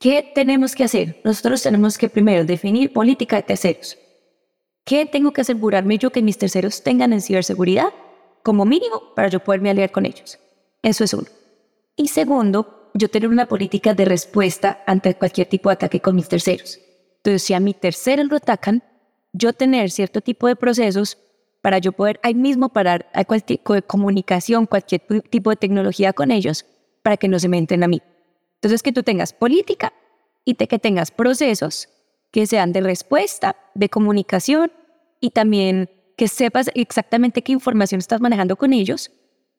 ¿Qué 0.00 0.32
tenemos 0.34 0.74
que 0.74 0.84
hacer? 0.84 1.20
Nosotros 1.22 1.62
tenemos 1.62 1.98
que 1.98 2.08
primero 2.08 2.44
definir 2.44 2.92
política 2.92 3.36
de 3.36 3.42
terceros. 3.42 3.96
¿Qué 4.84 5.06
tengo 5.06 5.32
que 5.32 5.42
asegurarme 5.42 5.98
yo 5.98 6.10
que 6.10 6.22
mis 6.22 6.38
terceros 6.38 6.82
tengan 6.82 7.12
en 7.12 7.20
ciberseguridad? 7.20 7.92
Como 8.42 8.64
mínimo, 8.64 9.14
para 9.14 9.28
yo 9.28 9.38
poderme 9.38 9.70
aliar 9.70 9.92
con 9.92 10.04
ellos. 10.06 10.38
Eso 10.82 11.04
es 11.04 11.14
uno. 11.14 11.26
Y 11.96 12.08
segundo, 12.08 12.90
yo 12.94 13.08
tener 13.08 13.28
una 13.28 13.46
política 13.46 13.94
de 13.94 14.04
respuesta 14.04 14.82
ante 14.86 15.14
cualquier 15.14 15.48
tipo 15.48 15.68
de 15.68 15.74
ataque 15.74 16.00
con 16.00 16.16
mis 16.16 16.28
terceros. 16.28 16.78
Entonces, 17.18 17.42
si 17.42 17.54
a 17.54 17.60
mi 17.60 17.74
tercero 17.74 18.24
lo 18.24 18.36
atacan, 18.36 18.82
yo 19.32 19.52
tener 19.52 19.90
cierto 19.90 20.20
tipo 20.20 20.46
de 20.46 20.56
procesos 20.56 21.18
para 21.60 21.78
yo 21.78 21.92
poder 21.92 22.18
ahí 22.22 22.34
mismo 22.34 22.70
parar 22.70 23.10
a 23.12 23.24
cualquier 23.24 23.58
tipo 23.58 23.74
de 23.74 23.82
comunicación, 23.82 24.66
cualquier 24.66 25.02
tipo 25.28 25.50
de 25.50 25.56
tecnología 25.56 26.12
con 26.12 26.30
ellos, 26.30 26.64
para 27.02 27.16
que 27.16 27.28
no 27.28 27.38
se 27.38 27.48
me 27.48 27.58
entren 27.58 27.84
a 27.84 27.88
mí. 27.88 28.02
Entonces, 28.54 28.82
que 28.82 28.92
tú 28.92 29.02
tengas 29.02 29.32
política 29.32 29.92
y 30.44 30.54
que 30.54 30.78
tengas 30.78 31.10
procesos 31.10 31.88
que 32.30 32.46
sean 32.46 32.72
de 32.72 32.80
respuesta, 32.80 33.56
de 33.74 33.88
comunicación 33.88 34.72
y 35.20 35.30
también 35.30 35.90
que 36.16 36.28
sepas 36.28 36.70
exactamente 36.74 37.42
qué 37.42 37.52
información 37.52 37.98
estás 37.98 38.20
manejando 38.20 38.56
con 38.56 38.72
ellos 38.72 39.10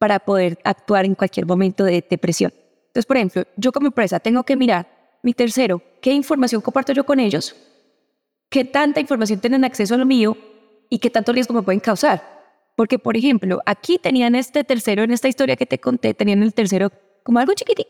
para 0.01 0.17
poder 0.17 0.57
actuar 0.63 1.05
en 1.05 1.13
cualquier 1.13 1.45
momento 1.45 1.83
de 1.83 2.03
depresión. 2.09 2.51
Entonces, 2.87 3.05
por 3.05 3.17
ejemplo, 3.17 3.43
yo 3.55 3.71
como 3.71 3.85
empresa 3.85 4.19
tengo 4.19 4.41
que 4.43 4.55
mirar 4.55 4.87
mi 5.21 5.35
tercero, 5.35 5.79
qué 6.01 6.11
información 6.11 6.59
comparto 6.61 6.91
yo 6.91 7.05
con 7.05 7.19
ellos 7.19 7.55
qué 8.51 8.65
tanta 8.65 8.99
información 8.99 9.39
tienen 9.39 9.63
acceso 9.63 9.95
a 9.95 9.97
lo 9.97 10.05
mío 10.05 10.37
y 10.89 10.99
qué 10.99 11.09
tanto 11.09 11.31
riesgo 11.31 11.55
me 11.55 11.63
pueden 11.63 11.79
causar. 11.79 12.21
Porque, 12.75 12.99
por 12.99 13.15
ejemplo, 13.15 13.61
aquí 13.65 13.97
tenían 13.97 14.35
este 14.35 14.63
tercero, 14.63 15.03
en 15.03 15.11
esta 15.11 15.29
historia 15.29 15.55
que 15.55 15.65
te 15.65 15.79
conté, 15.79 16.13
tenían 16.13 16.43
el 16.43 16.53
tercero 16.53 16.91
como 17.23 17.39
algo 17.39 17.53
chiquitito, 17.53 17.89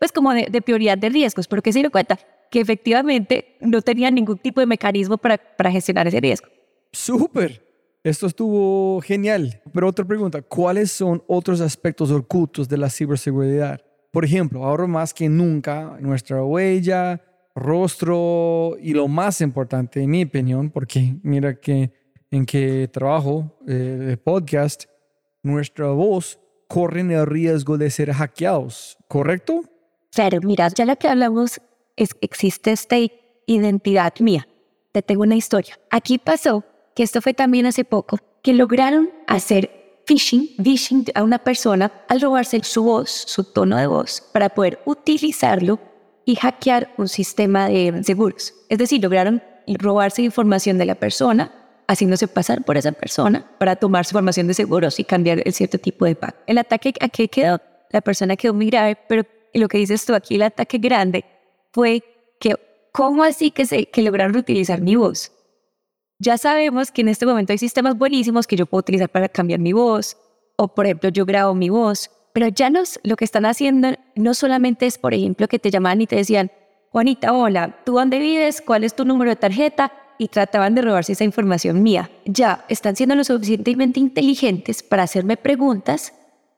Pues 0.00 0.10
como 0.10 0.32
de, 0.32 0.62
prioridad 0.62 0.96
de 0.96 1.10
riesgos, 1.10 1.46
pero 1.46 1.60
que 1.60 1.72
se 1.72 1.80
dio 1.80 1.90
cuenta 1.90 2.18
que 2.50 2.60
efectivamente 2.60 3.56
no 3.60 3.82
tenían 3.82 4.14
ningún 4.14 4.38
tipo 4.38 4.60
de 4.60 4.66
mecanismo 4.66 5.18
para, 5.18 5.36
para 5.36 5.70
gestionar 5.70 6.08
ese 6.08 6.20
riesgo. 6.20 6.48
Súper. 6.92 7.67
Esto 8.04 8.26
estuvo 8.26 9.00
genial. 9.00 9.60
Pero 9.72 9.88
otra 9.88 10.04
pregunta, 10.04 10.42
¿cuáles 10.42 10.92
son 10.92 11.22
otros 11.26 11.60
aspectos 11.60 12.10
ocultos 12.10 12.68
de 12.68 12.78
la 12.78 12.90
ciberseguridad? 12.90 13.80
Por 14.10 14.24
ejemplo, 14.24 14.64
ahora 14.64 14.86
más 14.86 15.12
que 15.12 15.28
nunca, 15.28 15.98
nuestra 16.00 16.42
huella, 16.42 17.20
rostro 17.54 18.76
y 18.80 18.94
lo 18.94 19.08
más 19.08 19.40
importante, 19.40 20.02
en 20.02 20.10
mi 20.10 20.24
opinión, 20.24 20.70
porque 20.70 21.16
mira 21.22 21.58
que 21.60 21.92
en 22.30 22.46
que 22.46 22.88
trabajo 22.92 23.58
eh, 23.66 23.72
de 23.72 24.16
podcast, 24.16 24.84
nuestra 25.42 25.88
voz 25.88 26.38
corre 26.66 27.00
el 27.00 27.26
riesgo 27.26 27.78
de 27.78 27.90
ser 27.90 28.12
hackeados, 28.12 28.98
¿correcto? 29.08 29.62
Claro, 30.12 30.38
mira, 30.42 30.68
ya 30.68 30.84
lo 30.84 30.96
que 30.96 31.08
hablamos 31.08 31.60
es 31.96 32.10
existe 32.20 32.72
esta 32.72 32.96
identidad 33.46 34.14
mía. 34.20 34.46
Te 34.92 35.02
tengo 35.02 35.22
una 35.22 35.36
historia. 35.36 35.78
Aquí 35.90 36.18
pasó 36.18 36.64
que 36.98 37.04
esto 37.04 37.22
fue 37.22 37.32
también 37.32 37.64
hace 37.64 37.84
poco, 37.84 38.18
que 38.42 38.52
lograron 38.52 39.10
hacer 39.28 40.02
phishing, 40.04 40.48
phishing 40.60 41.04
a 41.14 41.22
una 41.22 41.38
persona 41.38 41.92
al 42.08 42.20
robarse 42.20 42.60
su 42.64 42.82
voz, 42.82 43.08
su 43.08 43.44
tono 43.44 43.76
de 43.76 43.86
voz, 43.86 44.20
para 44.32 44.48
poder 44.48 44.80
utilizarlo 44.84 45.78
y 46.24 46.34
hackear 46.34 46.92
un 46.98 47.06
sistema 47.06 47.68
de 47.68 48.02
seguros. 48.02 48.52
Es 48.68 48.78
decir, 48.78 49.00
lograron 49.00 49.40
robarse 49.68 50.22
información 50.22 50.76
de 50.76 50.86
la 50.86 50.96
persona, 50.96 51.52
haciéndose 51.86 52.26
pasar 52.26 52.64
por 52.64 52.76
esa 52.76 52.90
persona 52.90 53.48
para 53.58 53.76
tomar 53.76 54.04
su 54.04 54.16
información 54.16 54.48
de 54.48 54.54
seguros 54.54 54.98
y 54.98 55.04
cambiar 55.04 55.40
el 55.44 55.52
cierto 55.52 55.78
tipo 55.78 56.04
de 56.04 56.16
pago. 56.16 56.36
El 56.48 56.58
ataque 56.58 56.94
a 57.00 57.08
que 57.08 57.28
quedó, 57.28 57.60
la 57.92 58.00
persona 58.00 58.34
quedó 58.34 58.54
muy 58.54 58.66
grave, 58.66 58.98
pero 59.08 59.22
lo 59.54 59.68
que 59.68 59.78
dices 59.78 60.04
tú 60.04 60.16
aquí, 60.16 60.34
el 60.34 60.42
ataque 60.42 60.78
grande 60.78 61.24
fue 61.70 62.02
que, 62.40 62.56
¿cómo 62.90 63.22
así 63.22 63.52
que, 63.52 63.66
se, 63.66 63.86
que 63.86 64.02
lograron 64.02 64.34
utilizar 64.34 64.80
mi 64.80 64.96
voz? 64.96 65.30
Ya 66.20 66.36
sabemos 66.36 66.90
que 66.90 67.02
en 67.02 67.08
este 67.08 67.26
momento 67.26 67.52
hay 67.52 67.58
sistemas 67.58 67.96
buenísimos 67.96 68.48
que 68.48 68.56
yo 68.56 68.66
puedo 68.66 68.80
utilizar 68.80 69.08
para 69.08 69.28
cambiar 69.28 69.60
mi 69.60 69.72
voz, 69.72 70.16
o 70.56 70.74
por 70.74 70.86
ejemplo 70.86 71.10
yo 71.10 71.24
grabo 71.24 71.54
mi 71.54 71.68
voz, 71.68 72.10
pero 72.32 72.48
ya 72.48 72.70
nos, 72.70 72.98
lo 73.04 73.14
que 73.14 73.24
están 73.24 73.46
haciendo 73.46 73.90
no 74.16 74.34
solamente 74.34 74.86
es, 74.86 74.98
por 74.98 75.14
ejemplo, 75.14 75.46
que 75.46 75.60
te 75.60 75.70
llamaban 75.70 76.00
y 76.00 76.08
te 76.08 76.16
decían, 76.16 76.50
Juanita, 76.90 77.32
hola, 77.32 77.78
¿tú 77.84 77.92
dónde 77.92 78.18
vives? 78.18 78.60
¿Cuál 78.60 78.82
es 78.82 78.96
tu 78.96 79.04
número 79.04 79.30
de 79.30 79.36
tarjeta? 79.36 79.92
Y 80.18 80.26
trataban 80.26 80.74
de 80.74 80.82
robarse 80.82 81.12
esa 81.12 81.22
información 81.22 81.84
mía. 81.84 82.10
Ya 82.24 82.64
están 82.68 82.96
siendo 82.96 83.14
lo 83.14 83.22
suficientemente 83.22 84.00
inteligentes 84.00 84.82
para 84.82 85.04
hacerme 85.04 85.36
preguntas 85.36 86.14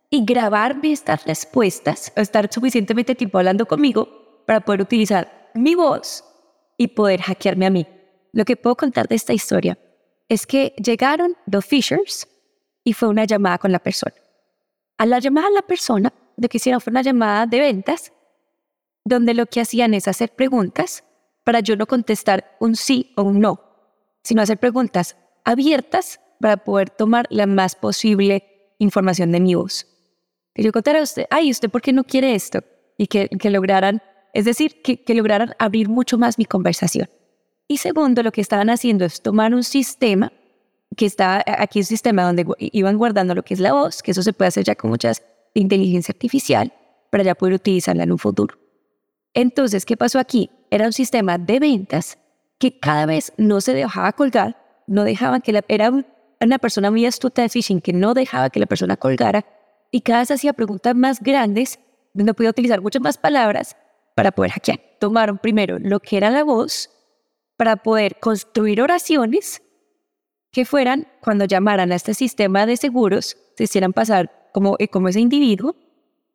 y 0.09 0.25
grabarme 0.25 0.93
estas 0.93 1.27
respuestas, 1.27 2.13
o 2.17 2.21
estar 2.21 2.51
suficientemente 2.51 3.15
tiempo 3.15 3.37
hablando 3.37 3.67
conmigo 3.67 4.43
para 4.47 4.61
poder 4.61 4.81
utilizar 4.81 5.51
mi 5.55 5.75
voz 5.75 6.25
y 6.79 6.89
poder 6.89 7.21
hackearme 7.21 7.67
a 7.67 7.71
mí. 7.71 7.87
Lo 8.33 8.45
que 8.45 8.57
puedo 8.57 8.77
contar 8.77 9.09
de 9.09 9.17
esta 9.17 9.33
historia 9.33 9.79
es 10.29 10.47
que 10.47 10.75
llegaron 10.83 11.37
los 11.47 11.65
Fishers 11.65 12.29
y 12.85 12.93
fue 12.93 13.09
una 13.09 13.25
llamada 13.25 13.59
con 13.59 13.73
la 13.73 13.81
persona. 13.81 14.15
A 14.99 15.07
la 15.07 15.19
llamada 15.19 15.49
a 15.49 15.51
la 15.51 15.63
persona, 15.63 16.13
lo 16.37 16.49
que 16.49 16.59
hicieron 16.59 16.81
fue 16.81 16.91
una 16.91 17.03
llamada 17.03 17.47
de 17.47 17.59
ventas, 17.59 18.13
donde 19.05 19.35
lo 19.35 19.47
que 19.47 19.61
hacían 19.61 19.95
es 19.95 20.09
hacer 20.09 20.31
preguntas 20.31 21.05
para 21.45 21.61
yo 21.61 21.77
no 21.77 21.87
contestar 21.87 22.57
un 22.61 22.77
sí 22.77 23.13
o 23.17 23.23
un 23.23 23.41
no, 23.41 23.61
sino 24.23 24.43
hacer 24.43 24.59
preguntas 24.59 25.17
abiertas 25.45 26.21
para 26.39 26.59
poder 26.59 26.91
tomar 26.91 27.27
la 27.31 27.47
más 27.47 27.75
posible 27.75 28.75
información 28.79 29.33
de 29.33 29.41
mi 29.41 29.55
voz. 29.55 29.87
Que 30.55 30.63
yo 30.63 30.73
contara 30.73 31.01
a 31.01 31.03
usted, 31.03 31.27
ay, 31.31 31.51
¿usted 31.51 31.71
por 31.71 31.83
qué 31.83 31.93
no 31.93 32.05
quiere 32.05 32.35
esto? 32.35 32.63
Y 32.97 33.07
que, 33.07 33.29
que 33.29 33.51
lograran, 33.51 34.03
es 34.33 34.45
decir, 34.45 34.83
que, 34.83 35.03
que 35.03 35.15
lograran 35.15 35.55
abrir 35.59 35.89
mucho 35.89 36.19
más 36.19 36.39
mi 36.39 36.45
conversación. 36.45 37.09
Y 37.71 37.77
segundo, 37.77 38.25
lo 38.25 38.33
que 38.33 38.41
estaban 38.41 38.69
haciendo 38.69 39.05
es 39.05 39.23
tomar 39.23 39.55
un 39.55 39.63
sistema, 39.63 40.33
que 40.97 41.07
está 41.07 41.45
aquí 41.47 41.79
un 41.79 41.85
sistema 41.85 42.25
donde 42.25 42.45
iban 42.59 42.99
guardando 42.99 43.33
lo 43.33 43.45
que 43.45 43.55
es 43.55 43.61
la 43.61 43.73
voz, 43.73 44.03
que 44.03 44.11
eso 44.11 44.25
se 44.25 44.33
puede 44.33 44.49
hacer 44.49 44.65
ya 44.65 44.75
con 44.75 44.91
muchas 44.91 45.23
inteligencia 45.55 46.11
artificial, 46.11 46.73
para 47.11 47.23
ya 47.23 47.37
poder 47.37 47.55
utilizarla 47.55 48.03
en 48.03 48.11
un 48.11 48.19
futuro. 48.19 48.59
Entonces, 49.35 49.87
¿qué 49.87 49.97
pasó 49.97 50.19
aquí? 50.19 50.51
Era 50.73 50.85
un 50.87 50.93
sistema 50.93 51.39
de 51.39 51.61
ventas 51.61 52.19
que 52.59 52.77
cada 52.77 53.07
vez 53.07 53.33
no 53.37 53.61
se 53.61 53.73
dejaba 53.73 54.15
colgar, 54.15 54.57
no 54.89 55.05
dejaba 55.05 55.39
que 55.39 55.53
la, 55.53 55.65
era 55.69 55.93
una 56.41 56.59
persona 56.59 56.91
muy 56.91 57.07
astuta 57.07 57.43
de 57.43 57.51
phishing 57.51 57.81
que 57.81 57.93
no 57.93 58.15
dejaba 58.15 58.51
que 58.51 58.59
la 58.59 58.67
persona 58.67 58.97
colgara 58.97 59.47
y 59.93 60.01
cada 60.01 60.19
vez 60.19 60.33
hacía 60.33 60.55
preguntas 60.55 60.97
más 60.97 61.21
grandes 61.21 61.79
donde 62.15 62.35
podía 62.35 62.51
utilizar 62.51 62.81
muchas 62.81 63.01
más 63.01 63.17
palabras 63.17 63.77
para 64.17 64.33
poder 64.33 64.51
hackear. 64.51 64.81
Tomaron 64.99 65.39
primero 65.39 65.79
lo 65.79 66.01
que 66.01 66.17
era 66.17 66.31
la 66.31 66.43
voz 66.43 66.91
para 67.61 67.77
poder 67.77 68.19
construir 68.21 68.81
oraciones 68.81 69.61
que 70.51 70.65
fueran, 70.65 71.07
cuando 71.21 71.45
llamaran 71.45 71.93
a 71.93 71.95
este 71.95 72.15
sistema 72.15 72.65
de 72.65 72.79
seguros, 72.79 73.37
se 73.55 73.65
hicieran 73.65 73.93
pasar 73.93 74.49
como, 74.55 74.77
eh, 74.79 74.89
como 74.89 75.09
ese 75.09 75.21
individuo, 75.21 75.77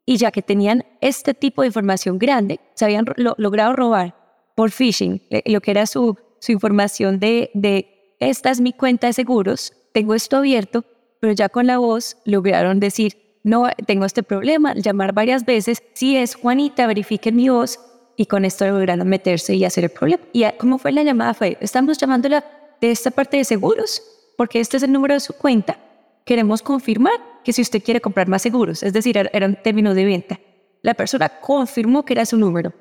y 0.06 0.18
ya 0.18 0.30
que 0.30 0.44
tenían 0.44 0.86
este 1.02 1.34
tipo 1.34 1.64
de 1.64 1.70
información 1.70 2.20
grande, 2.20 2.60
se 2.76 2.86
habían 2.86 3.06
logrado 3.38 3.76
robar 3.76 4.16
por 4.54 4.70
phishing 4.70 5.20
eh, 5.32 5.42
lo 5.52 5.62
que 5.62 5.72
era 5.72 5.88
su, 5.88 6.16
su 6.38 6.52
información 6.52 7.20
de, 7.20 7.50
de, 7.56 8.16
esta 8.20 8.52
es 8.52 8.62
mi 8.62 8.72
cuenta 8.72 9.08
de 9.08 9.14
seguros, 9.14 9.74
tengo 9.94 10.14
esto 10.14 10.38
abierto, 10.38 10.86
pero 11.20 11.34
ya 11.34 11.50
con 11.50 11.66
la 11.66 11.80
voz 11.80 12.18
lograron 12.26 12.80
decir, 12.80 13.40
no, 13.42 13.68
tengo 13.88 14.06
este 14.06 14.22
problema, 14.22 14.76
llamar 14.76 15.12
varias 15.12 15.44
veces, 15.44 15.82
si 15.96 16.18
es 16.18 16.36
Juanita, 16.36 16.86
verifiquen 16.86 17.36
mi 17.36 17.50
voz, 17.50 17.80
y 18.18 18.26
con 18.26 18.46
esto 18.46 18.66
lograron 18.68 19.08
meterse 19.08 19.54
y 19.56 19.66
hacer 19.66 19.86
el 19.86 19.90
problema. 19.90 20.24
¿Y 20.34 20.46
cómo 20.58 20.78
fue 20.78 20.92
la 20.92 21.04
llamada? 21.04 21.34
Fue, 21.34 21.58
estamos 21.60 21.98
llamándola 21.98 22.44
de 22.80 22.92
esta 22.92 23.12
parte 23.12 23.38
de 23.38 23.44
seguros, 23.44 24.02
porque 24.38 24.60
este 24.60 24.78
es 24.78 24.84
el 24.84 24.92
número 24.92 25.14
de 25.14 25.20
su 25.20 25.34
cuenta. 25.34 25.78
Queremos 26.26 26.62
confirmar 26.62 27.14
que 27.44 27.54
si 27.54 27.62
usted 27.62 27.84
quiere 27.84 28.02
comprar 28.02 28.28
más 28.28 28.42
seguros, 28.42 28.84
es 28.84 28.94
decir, 28.94 29.18
era 29.32 29.46
un 29.46 29.56
término 29.56 29.94
de 29.94 30.06
venta. 30.06 30.40
La 30.82 30.94
persona 30.94 31.30
confirmó 31.30 32.04
que 32.06 32.14
era 32.14 32.26
su 32.26 32.38
número, 32.38 32.74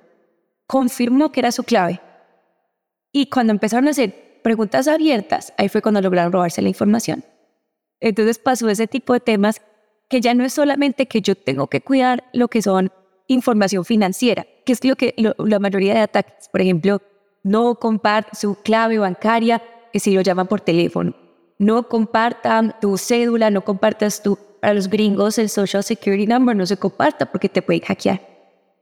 confirmó 0.66 1.32
que 1.32 1.40
era 1.40 1.52
su 1.52 1.64
clave. 1.64 2.00
Y 3.12 3.26
cuando 3.30 3.52
empezaron 3.52 3.88
a 3.88 3.90
hacer 3.90 4.40
preguntas 4.42 4.88
abiertas, 4.88 5.52
ahí 5.56 5.68
fue 5.68 5.82
cuando 5.82 6.00
lograron 6.00 6.32
robarse 6.32 6.62
la 6.62 6.68
información. 6.68 7.24
Entonces 8.00 8.38
pasó 8.38 8.68
ese 8.68 8.86
tipo 8.86 9.12
de 9.12 9.20
temas 9.20 9.62
que 10.08 10.20
ya 10.20 10.34
no 10.34 10.44
es 10.44 10.52
solamente 10.52 11.06
que 11.06 11.22
yo 11.22 11.34
tengo 11.34 11.68
que 11.68 11.80
cuidar 11.80 12.24
lo 12.32 12.48
que 12.48 12.60
son 12.60 12.92
información 13.26 13.84
financiera, 13.84 14.46
que 14.64 14.72
es 14.72 14.84
lo 14.84 14.96
que 14.96 15.14
la 15.38 15.58
mayoría 15.58 15.94
de 15.94 16.00
ataques, 16.00 16.48
por 16.50 16.60
ejemplo, 16.60 17.00
no 17.42 17.76
compartan 17.76 18.34
su 18.34 18.56
clave 18.56 18.98
bancaria 18.98 19.62
que 19.92 20.00
si 20.00 20.12
lo 20.12 20.20
llaman 20.20 20.46
por 20.46 20.60
teléfono, 20.60 21.14
no 21.58 21.88
compartan 21.88 22.74
tu 22.80 22.98
cédula, 22.98 23.50
no 23.50 23.64
compartas 23.64 24.22
tu, 24.22 24.38
para 24.60 24.74
los 24.74 24.88
gringos 24.88 25.38
el 25.38 25.48
social 25.48 25.84
security 25.84 26.26
number 26.26 26.56
no 26.56 26.66
se 26.66 26.76
comparta 26.76 27.30
porque 27.30 27.48
te 27.48 27.62
pueden 27.62 27.82
hackear. 27.82 28.20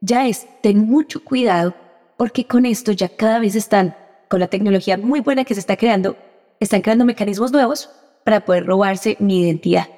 Ya 0.01 0.27
es, 0.27 0.47
ten 0.63 0.87
mucho 0.87 1.23
cuidado 1.23 1.75
porque 2.17 2.47
con 2.47 2.67
esto 2.67 2.93
ya 2.93 3.09
cada 3.09 3.39
vez 3.39 3.55
están, 3.55 3.97
con 4.29 4.41
la 4.41 4.49
tecnología 4.49 4.97
muy 4.97 5.21
buena 5.21 5.45
que 5.45 5.55
se 5.55 5.61
está 5.61 5.77
creando, 5.77 6.17
están 6.61 6.81
creando 6.81 7.05
mecanismos 7.05 7.53
nuevos 7.53 7.91
para 8.25 8.45
poder 8.45 8.67
robarse 8.67 9.17
mi 9.19 9.41
identidad. 9.41 9.89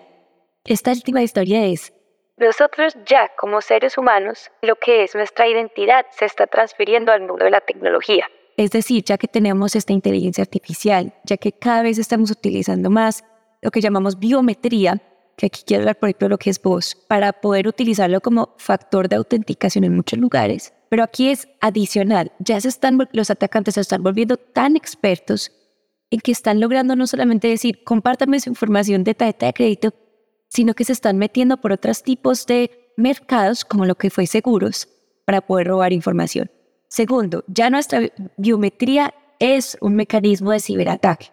Esta 0.64 0.92
última 0.92 1.22
historia 1.22 1.66
es, 1.66 1.92
nosotros 2.36 2.96
ya 3.06 3.30
como 3.38 3.60
seres 3.60 3.96
humanos, 3.96 4.50
lo 4.62 4.76
que 4.76 5.04
es 5.04 5.14
nuestra 5.14 5.46
identidad 5.46 6.06
se 6.10 6.24
está 6.24 6.46
transfiriendo 6.46 7.12
al 7.12 7.20
mundo 7.20 7.44
de 7.44 7.50
la 7.50 7.60
tecnología. 7.60 8.26
Es 8.56 8.70
decir, 8.70 9.04
ya 9.04 9.18
que 9.18 9.28
tenemos 9.28 9.74
esta 9.76 9.92
inteligencia 9.92 10.42
artificial, 10.42 11.12
ya 11.24 11.36
que 11.36 11.52
cada 11.52 11.82
vez 11.82 11.98
estamos 11.98 12.30
utilizando 12.30 12.90
más 12.90 13.24
lo 13.62 13.70
que 13.70 13.80
llamamos 13.80 14.18
biometría, 14.18 15.00
que 15.36 15.46
aquí 15.46 15.62
quiero 15.66 15.82
hablar 15.82 15.98
por 15.98 16.08
ejemplo 16.08 16.28
lo 16.28 16.38
que 16.38 16.50
es 16.50 16.60
voz, 16.60 16.94
para 16.94 17.32
poder 17.32 17.66
utilizarlo 17.66 18.20
como 18.20 18.54
factor 18.58 19.08
de 19.08 19.16
autenticación 19.16 19.84
en 19.84 19.96
muchos 19.96 20.18
lugares. 20.18 20.72
Pero 20.88 21.02
aquí 21.02 21.30
es 21.30 21.48
adicional, 21.60 22.32
ya 22.38 22.60
se 22.60 22.68
están, 22.68 22.98
los 23.12 23.30
atacantes 23.30 23.74
se 23.74 23.80
están 23.80 24.02
volviendo 24.02 24.36
tan 24.36 24.76
expertos 24.76 25.50
en 26.10 26.20
que 26.20 26.30
están 26.30 26.60
logrando 26.60 26.94
no 26.94 27.06
solamente 27.06 27.48
decir, 27.48 27.82
compártame 27.82 28.38
su 28.38 28.50
información 28.50 29.02
de 29.02 29.14
tarjeta 29.14 29.46
de 29.46 29.52
crédito, 29.52 29.94
sino 30.54 30.74
que 30.74 30.84
se 30.84 30.92
están 30.92 31.18
metiendo 31.18 31.56
por 31.56 31.72
otros 31.72 32.04
tipos 32.04 32.46
de 32.46 32.92
mercados, 32.96 33.64
como 33.64 33.86
lo 33.86 33.96
que 33.96 34.08
fue 34.08 34.26
seguros, 34.26 34.88
para 35.24 35.40
poder 35.40 35.66
robar 35.66 35.92
información. 35.92 36.48
Segundo, 36.88 37.42
ya 37.48 37.70
nuestra 37.70 38.02
biometría 38.36 39.12
es 39.40 39.76
un 39.80 39.96
mecanismo 39.96 40.52
de 40.52 40.60
ciberataque, 40.60 41.32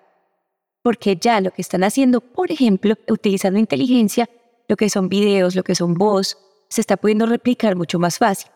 porque 0.81 1.17
ya 1.17 1.39
lo 1.39 1.51
que 1.51 1.61
están 1.61 1.83
haciendo, 1.83 2.19
por 2.19 2.51
ejemplo, 2.51 2.95
utilizando 3.07 3.59
inteligencia, 3.59 4.27
lo 4.67 4.75
que 4.75 4.89
son 4.89 5.07
videos, 5.07 5.55
lo 5.55 5.61
que 5.61 5.75
son 5.75 5.93
voz, 5.93 6.39
se 6.69 6.81
está 6.81 6.97
pudiendo 6.97 7.27
replicar 7.27 7.75
mucho 7.75 7.99
más 7.99 8.17
fácil. 8.17 8.49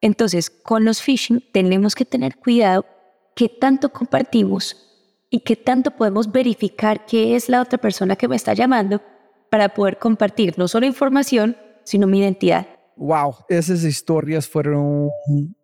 Entonces, 0.00 0.48
con 0.48 0.84
los 0.84 1.02
phishing 1.02 1.42
tenemos 1.50 1.96
que 1.96 2.04
tener 2.04 2.36
cuidado 2.36 2.86
qué 3.34 3.48
tanto 3.48 3.88
compartimos 3.88 4.76
y 5.28 5.40
qué 5.40 5.56
tanto 5.56 5.90
podemos 5.90 6.30
verificar 6.30 7.04
qué 7.04 7.34
es 7.34 7.48
la 7.48 7.60
otra 7.60 7.78
persona 7.78 8.14
que 8.14 8.28
me 8.28 8.36
está 8.36 8.54
llamando 8.54 9.02
para 9.54 9.68
poder 9.68 10.00
compartir 10.00 10.58
no 10.58 10.66
solo 10.66 10.84
información, 10.84 11.56
sino 11.84 12.08
mi 12.08 12.18
identidad. 12.18 12.66
Wow, 12.96 13.36
esas 13.48 13.84
historias 13.84 14.48
fueron 14.48 15.10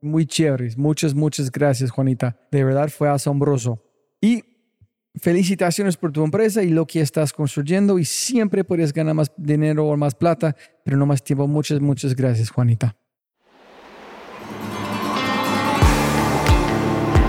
muy 0.01 0.27
chéveres. 0.27 0.79
Muchas, 0.79 1.13
muchas 1.13 1.51
gracias, 1.51 1.91
Juanita. 1.91 2.39
De 2.53 2.63
verdad 2.63 2.89
fue 2.89 3.09
asombroso. 3.09 3.83
Y 4.21 4.45
felicitaciones 5.17 5.97
por 5.97 6.13
tu 6.13 6.23
empresa 6.23 6.63
y 6.63 6.69
lo 6.69 6.87
que 6.87 7.01
estás 7.01 7.33
construyendo 7.33 7.99
y 7.99 8.05
siempre 8.05 8.63
puedes 8.63 8.93
ganar 8.93 9.17
más 9.17 9.33
dinero 9.37 9.89
o 9.89 9.97
más 9.97 10.15
plata, 10.15 10.55
pero 10.85 10.97
no 10.97 11.05
más 11.05 11.25
tiempo. 11.25 11.49
Muchas, 11.49 11.81
muchas 11.81 12.15
gracias, 12.15 12.49
Juanita. 12.49 12.95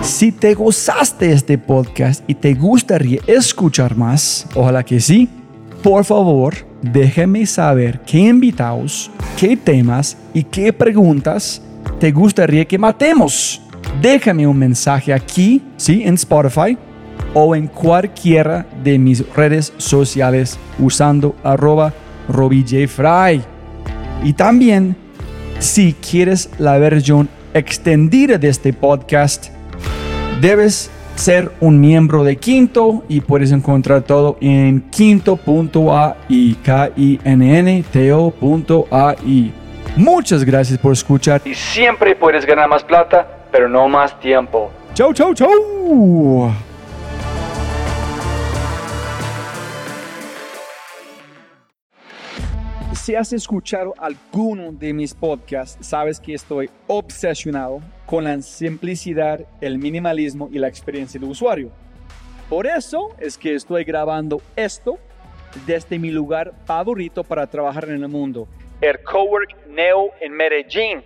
Si 0.03 0.31
te 0.31 0.53
gozaste 0.53 1.31
este 1.31 1.57
podcast 1.57 2.23
y 2.29 2.35
te 2.35 2.53
gustaría 2.53 3.19
escuchar 3.25 3.95
más, 3.95 4.45
ojalá 4.53 4.83
que 4.83 4.99
sí, 4.99 5.27
por 5.83 6.05
favor, 6.05 6.53
déjame 6.81 7.45
saber 7.45 7.99
qué 8.01 8.19
invitados, 8.19 9.09
qué 9.37 9.57
temas 9.57 10.17
y 10.33 10.43
qué 10.43 10.71
preguntas 10.71 11.61
te 11.99 12.11
gustaría 12.11 12.65
que 12.65 12.77
matemos. 12.77 13.61
Déjame 14.01 14.47
un 14.47 14.57
mensaje 14.57 15.13
aquí, 15.13 15.61
sí, 15.77 16.03
en 16.05 16.15
Spotify 16.15 16.77
o 17.33 17.55
en 17.55 17.67
cualquiera 17.67 18.65
de 18.83 18.97
mis 18.99 19.27
redes 19.33 19.73
sociales 19.77 20.57
usando 20.79 21.35
arroba 21.43 21.93
RobbieJFry. 22.29 23.41
Y 24.23 24.33
también, 24.33 24.95
si 25.59 25.93
quieres 25.93 26.49
la 26.59 26.77
versión 26.77 27.27
extendida 27.53 28.37
de 28.37 28.49
este 28.49 28.71
podcast, 28.71 29.47
debes 30.41 30.89
ser 31.21 31.51
un 31.59 31.79
miembro 31.79 32.23
de 32.23 32.37
Quinto 32.37 33.03
y 33.07 33.21
puedes 33.21 33.51
encontrar 33.51 34.01
todo 34.01 34.37
en 34.41 34.81
quinto.ai, 34.89 36.57
k 36.63 36.91
i 36.97 37.19
n 37.23 37.59
n 37.59 37.83
t 37.83 38.11
-O 38.11 39.51
Muchas 39.97 40.43
gracias 40.43 40.79
por 40.79 40.93
escuchar 40.93 41.39
y 41.45 41.53
siempre 41.53 42.15
puedes 42.15 42.43
ganar 42.43 42.67
más 42.67 42.83
plata, 42.83 43.27
pero 43.51 43.69
no 43.69 43.87
más 43.87 44.19
tiempo. 44.19 44.71
Chau, 44.95 45.13
chau, 45.13 45.31
chau. 45.35 46.51
Si 52.93 53.13
has 53.13 53.31
escuchado 53.31 53.93
alguno 53.99 54.71
de 54.71 54.91
mis 54.91 55.13
podcasts, 55.13 55.85
sabes 55.85 56.19
que 56.19 56.33
estoy 56.33 56.69
obsesionado 56.87 57.81
con 58.11 58.25
la 58.25 58.41
simplicidad, 58.41 59.39
el 59.61 59.79
minimalismo 59.79 60.49
y 60.51 60.59
la 60.59 60.67
experiencia 60.67 61.17
de 61.17 61.25
usuario. 61.25 61.71
Por 62.49 62.67
eso 62.67 63.15
es 63.17 63.37
que 63.37 63.55
estoy 63.55 63.85
grabando 63.85 64.41
esto 64.57 64.99
desde 65.65 65.97
mi 65.97 66.11
lugar 66.11 66.51
favorito 66.65 67.23
para 67.23 67.47
trabajar 67.47 67.85
en 67.85 68.03
el 68.03 68.09
mundo, 68.09 68.49
el 68.81 69.01
Cowork 69.03 69.65
Neo 69.69 70.11
en 70.19 70.33
Medellín. 70.33 71.01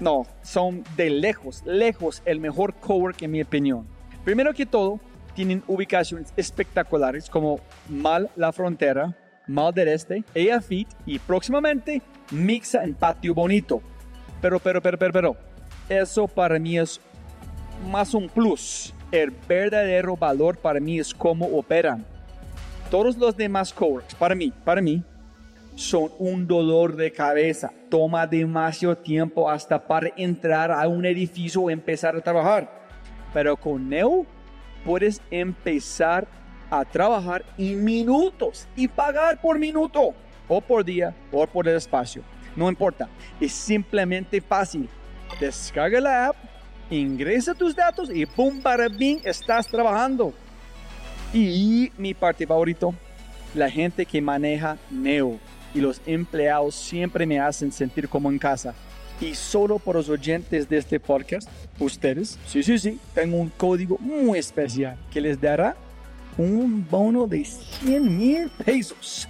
No, 0.00 0.26
son 0.42 0.82
de 0.96 1.10
lejos, 1.10 1.62
lejos 1.64 2.22
el 2.24 2.40
mejor 2.40 2.74
cowork 2.74 3.22
en 3.22 3.30
mi 3.30 3.40
opinión. 3.40 3.86
Primero 4.24 4.52
que 4.52 4.66
todo, 4.66 4.98
tienen 5.36 5.62
ubicaciones 5.68 6.32
espectaculares 6.36 7.30
como 7.30 7.60
Mal 7.88 8.30
La 8.34 8.52
Frontera, 8.52 9.16
Mal 9.46 9.72
del 9.72 9.86
Este, 9.86 10.24
Fit 10.66 10.88
y 11.06 11.20
próximamente 11.20 12.02
Mixa 12.32 12.82
en 12.82 12.94
Patio 12.94 13.32
Bonito. 13.32 13.80
Pero, 14.40 14.58
pero, 14.58 14.82
pero, 14.82 14.98
pero, 14.98 15.12
pero, 15.12 15.47
eso 15.88 16.28
para 16.28 16.58
mí 16.58 16.78
es 16.78 17.00
más 17.90 18.14
un 18.14 18.28
plus. 18.28 18.94
El 19.10 19.30
verdadero 19.30 20.16
valor 20.16 20.58
para 20.58 20.80
mí 20.80 20.98
es 20.98 21.14
cómo 21.14 21.46
operan. 21.46 22.04
Todos 22.90 23.16
los 23.16 23.36
demás 23.36 23.72
coworks, 23.72 24.14
para 24.14 24.34
mí, 24.34 24.52
para 24.64 24.80
mí, 24.80 25.02
son 25.74 26.10
un 26.18 26.46
dolor 26.46 26.96
de 26.96 27.12
cabeza. 27.12 27.72
Toma 27.88 28.26
demasiado 28.26 28.96
tiempo 28.96 29.48
hasta 29.48 29.86
para 29.86 30.10
entrar 30.16 30.70
a 30.72 30.88
un 30.88 31.06
edificio 31.06 31.62
o 31.62 31.70
empezar 31.70 32.16
a 32.16 32.20
trabajar. 32.20 32.70
Pero 33.32 33.56
con 33.56 33.88
Neo 33.88 34.26
puedes 34.84 35.22
empezar 35.30 36.26
a 36.70 36.84
trabajar 36.84 37.44
en 37.56 37.84
minutos 37.84 38.66
y 38.76 38.88
pagar 38.88 39.40
por 39.40 39.58
minuto 39.58 40.14
o 40.48 40.60
por 40.60 40.84
día 40.84 41.14
o 41.30 41.46
por 41.46 41.68
el 41.68 41.76
espacio. 41.76 42.22
No 42.56 42.68
importa, 42.68 43.08
es 43.40 43.52
simplemente 43.52 44.40
fácil. 44.40 44.88
Descarga 45.40 46.00
la 46.00 46.26
app, 46.28 46.36
ingresa 46.90 47.54
tus 47.54 47.74
datos 47.74 48.10
y 48.12 48.26
¡pum! 48.26 48.60
para 48.60 48.88
bien 48.88 49.20
estás 49.24 49.66
trabajando. 49.68 50.32
Y 51.32 51.92
mi 51.98 52.14
parte 52.14 52.46
favorito, 52.46 52.94
la 53.54 53.70
gente 53.70 54.06
que 54.06 54.20
maneja 54.20 54.78
Neo 54.90 55.38
y 55.74 55.80
los 55.80 56.00
empleados 56.06 56.74
siempre 56.74 57.26
me 57.26 57.38
hacen 57.38 57.70
sentir 57.70 58.08
como 58.08 58.30
en 58.30 58.38
casa. 58.38 58.74
Y 59.20 59.34
solo 59.34 59.78
por 59.78 59.96
los 59.96 60.08
oyentes 60.08 60.68
de 60.68 60.78
este 60.78 61.00
podcast, 61.00 61.48
ustedes, 61.78 62.38
sí, 62.46 62.62
sí, 62.62 62.78
sí, 62.78 62.98
tengo 63.14 63.36
un 63.36 63.48
código 63.50 63.98
muy 63.98 64.38
especial 64.38 64.96
que 65.10 65.20
les 65.20 65.40
dará 65.40 65.76
un 66.36 66.86
bono 66.88 67.26
de 67.26 67.44
100 67.44 68.16
mil 68.16 68.48
pesos 68.64 69.28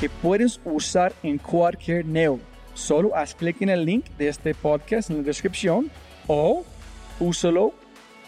que 0.00 0.08
puedes 0.08 0.60
usar 0.64 1.12
en 1.22 1.38
cualquier 1.38 2.06
Neo. 2.06 2.38
Solo 2.80 3.14
haz 3.14 3.34
clic 3.34 3.60
en 3.60 3.68
el 3.68 3.84
link 3.84 4.06
de 4.16 4.28
este 4.28 4.54
podcast 4.54 5.10
en 5.10 5.18
la 5.18 5.22
descripción 5.22 5.90
o 6.26 6.64
úsalo 7.20 7.74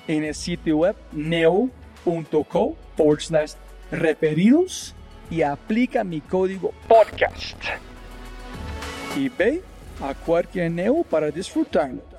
en 0.06 0.24
el 0.24 0.34
sitio 0.34 0.76
web 0.76 0.94
neo.co 1.12 2.76
referidos 3.90 4.94
y 5.30 5.40
aplica 5.40 6.04
mi 6.04 6.20
código 6.20 6.74
podcast. 6.86 7.56
Y 9.16 9.30
ve 9.30 9.62
a 10.02 10.12
cualquier 10.12 10.70
Neo 10.70 11.02
para 11.02 11.30
disfrutarlo. 11.30 12.11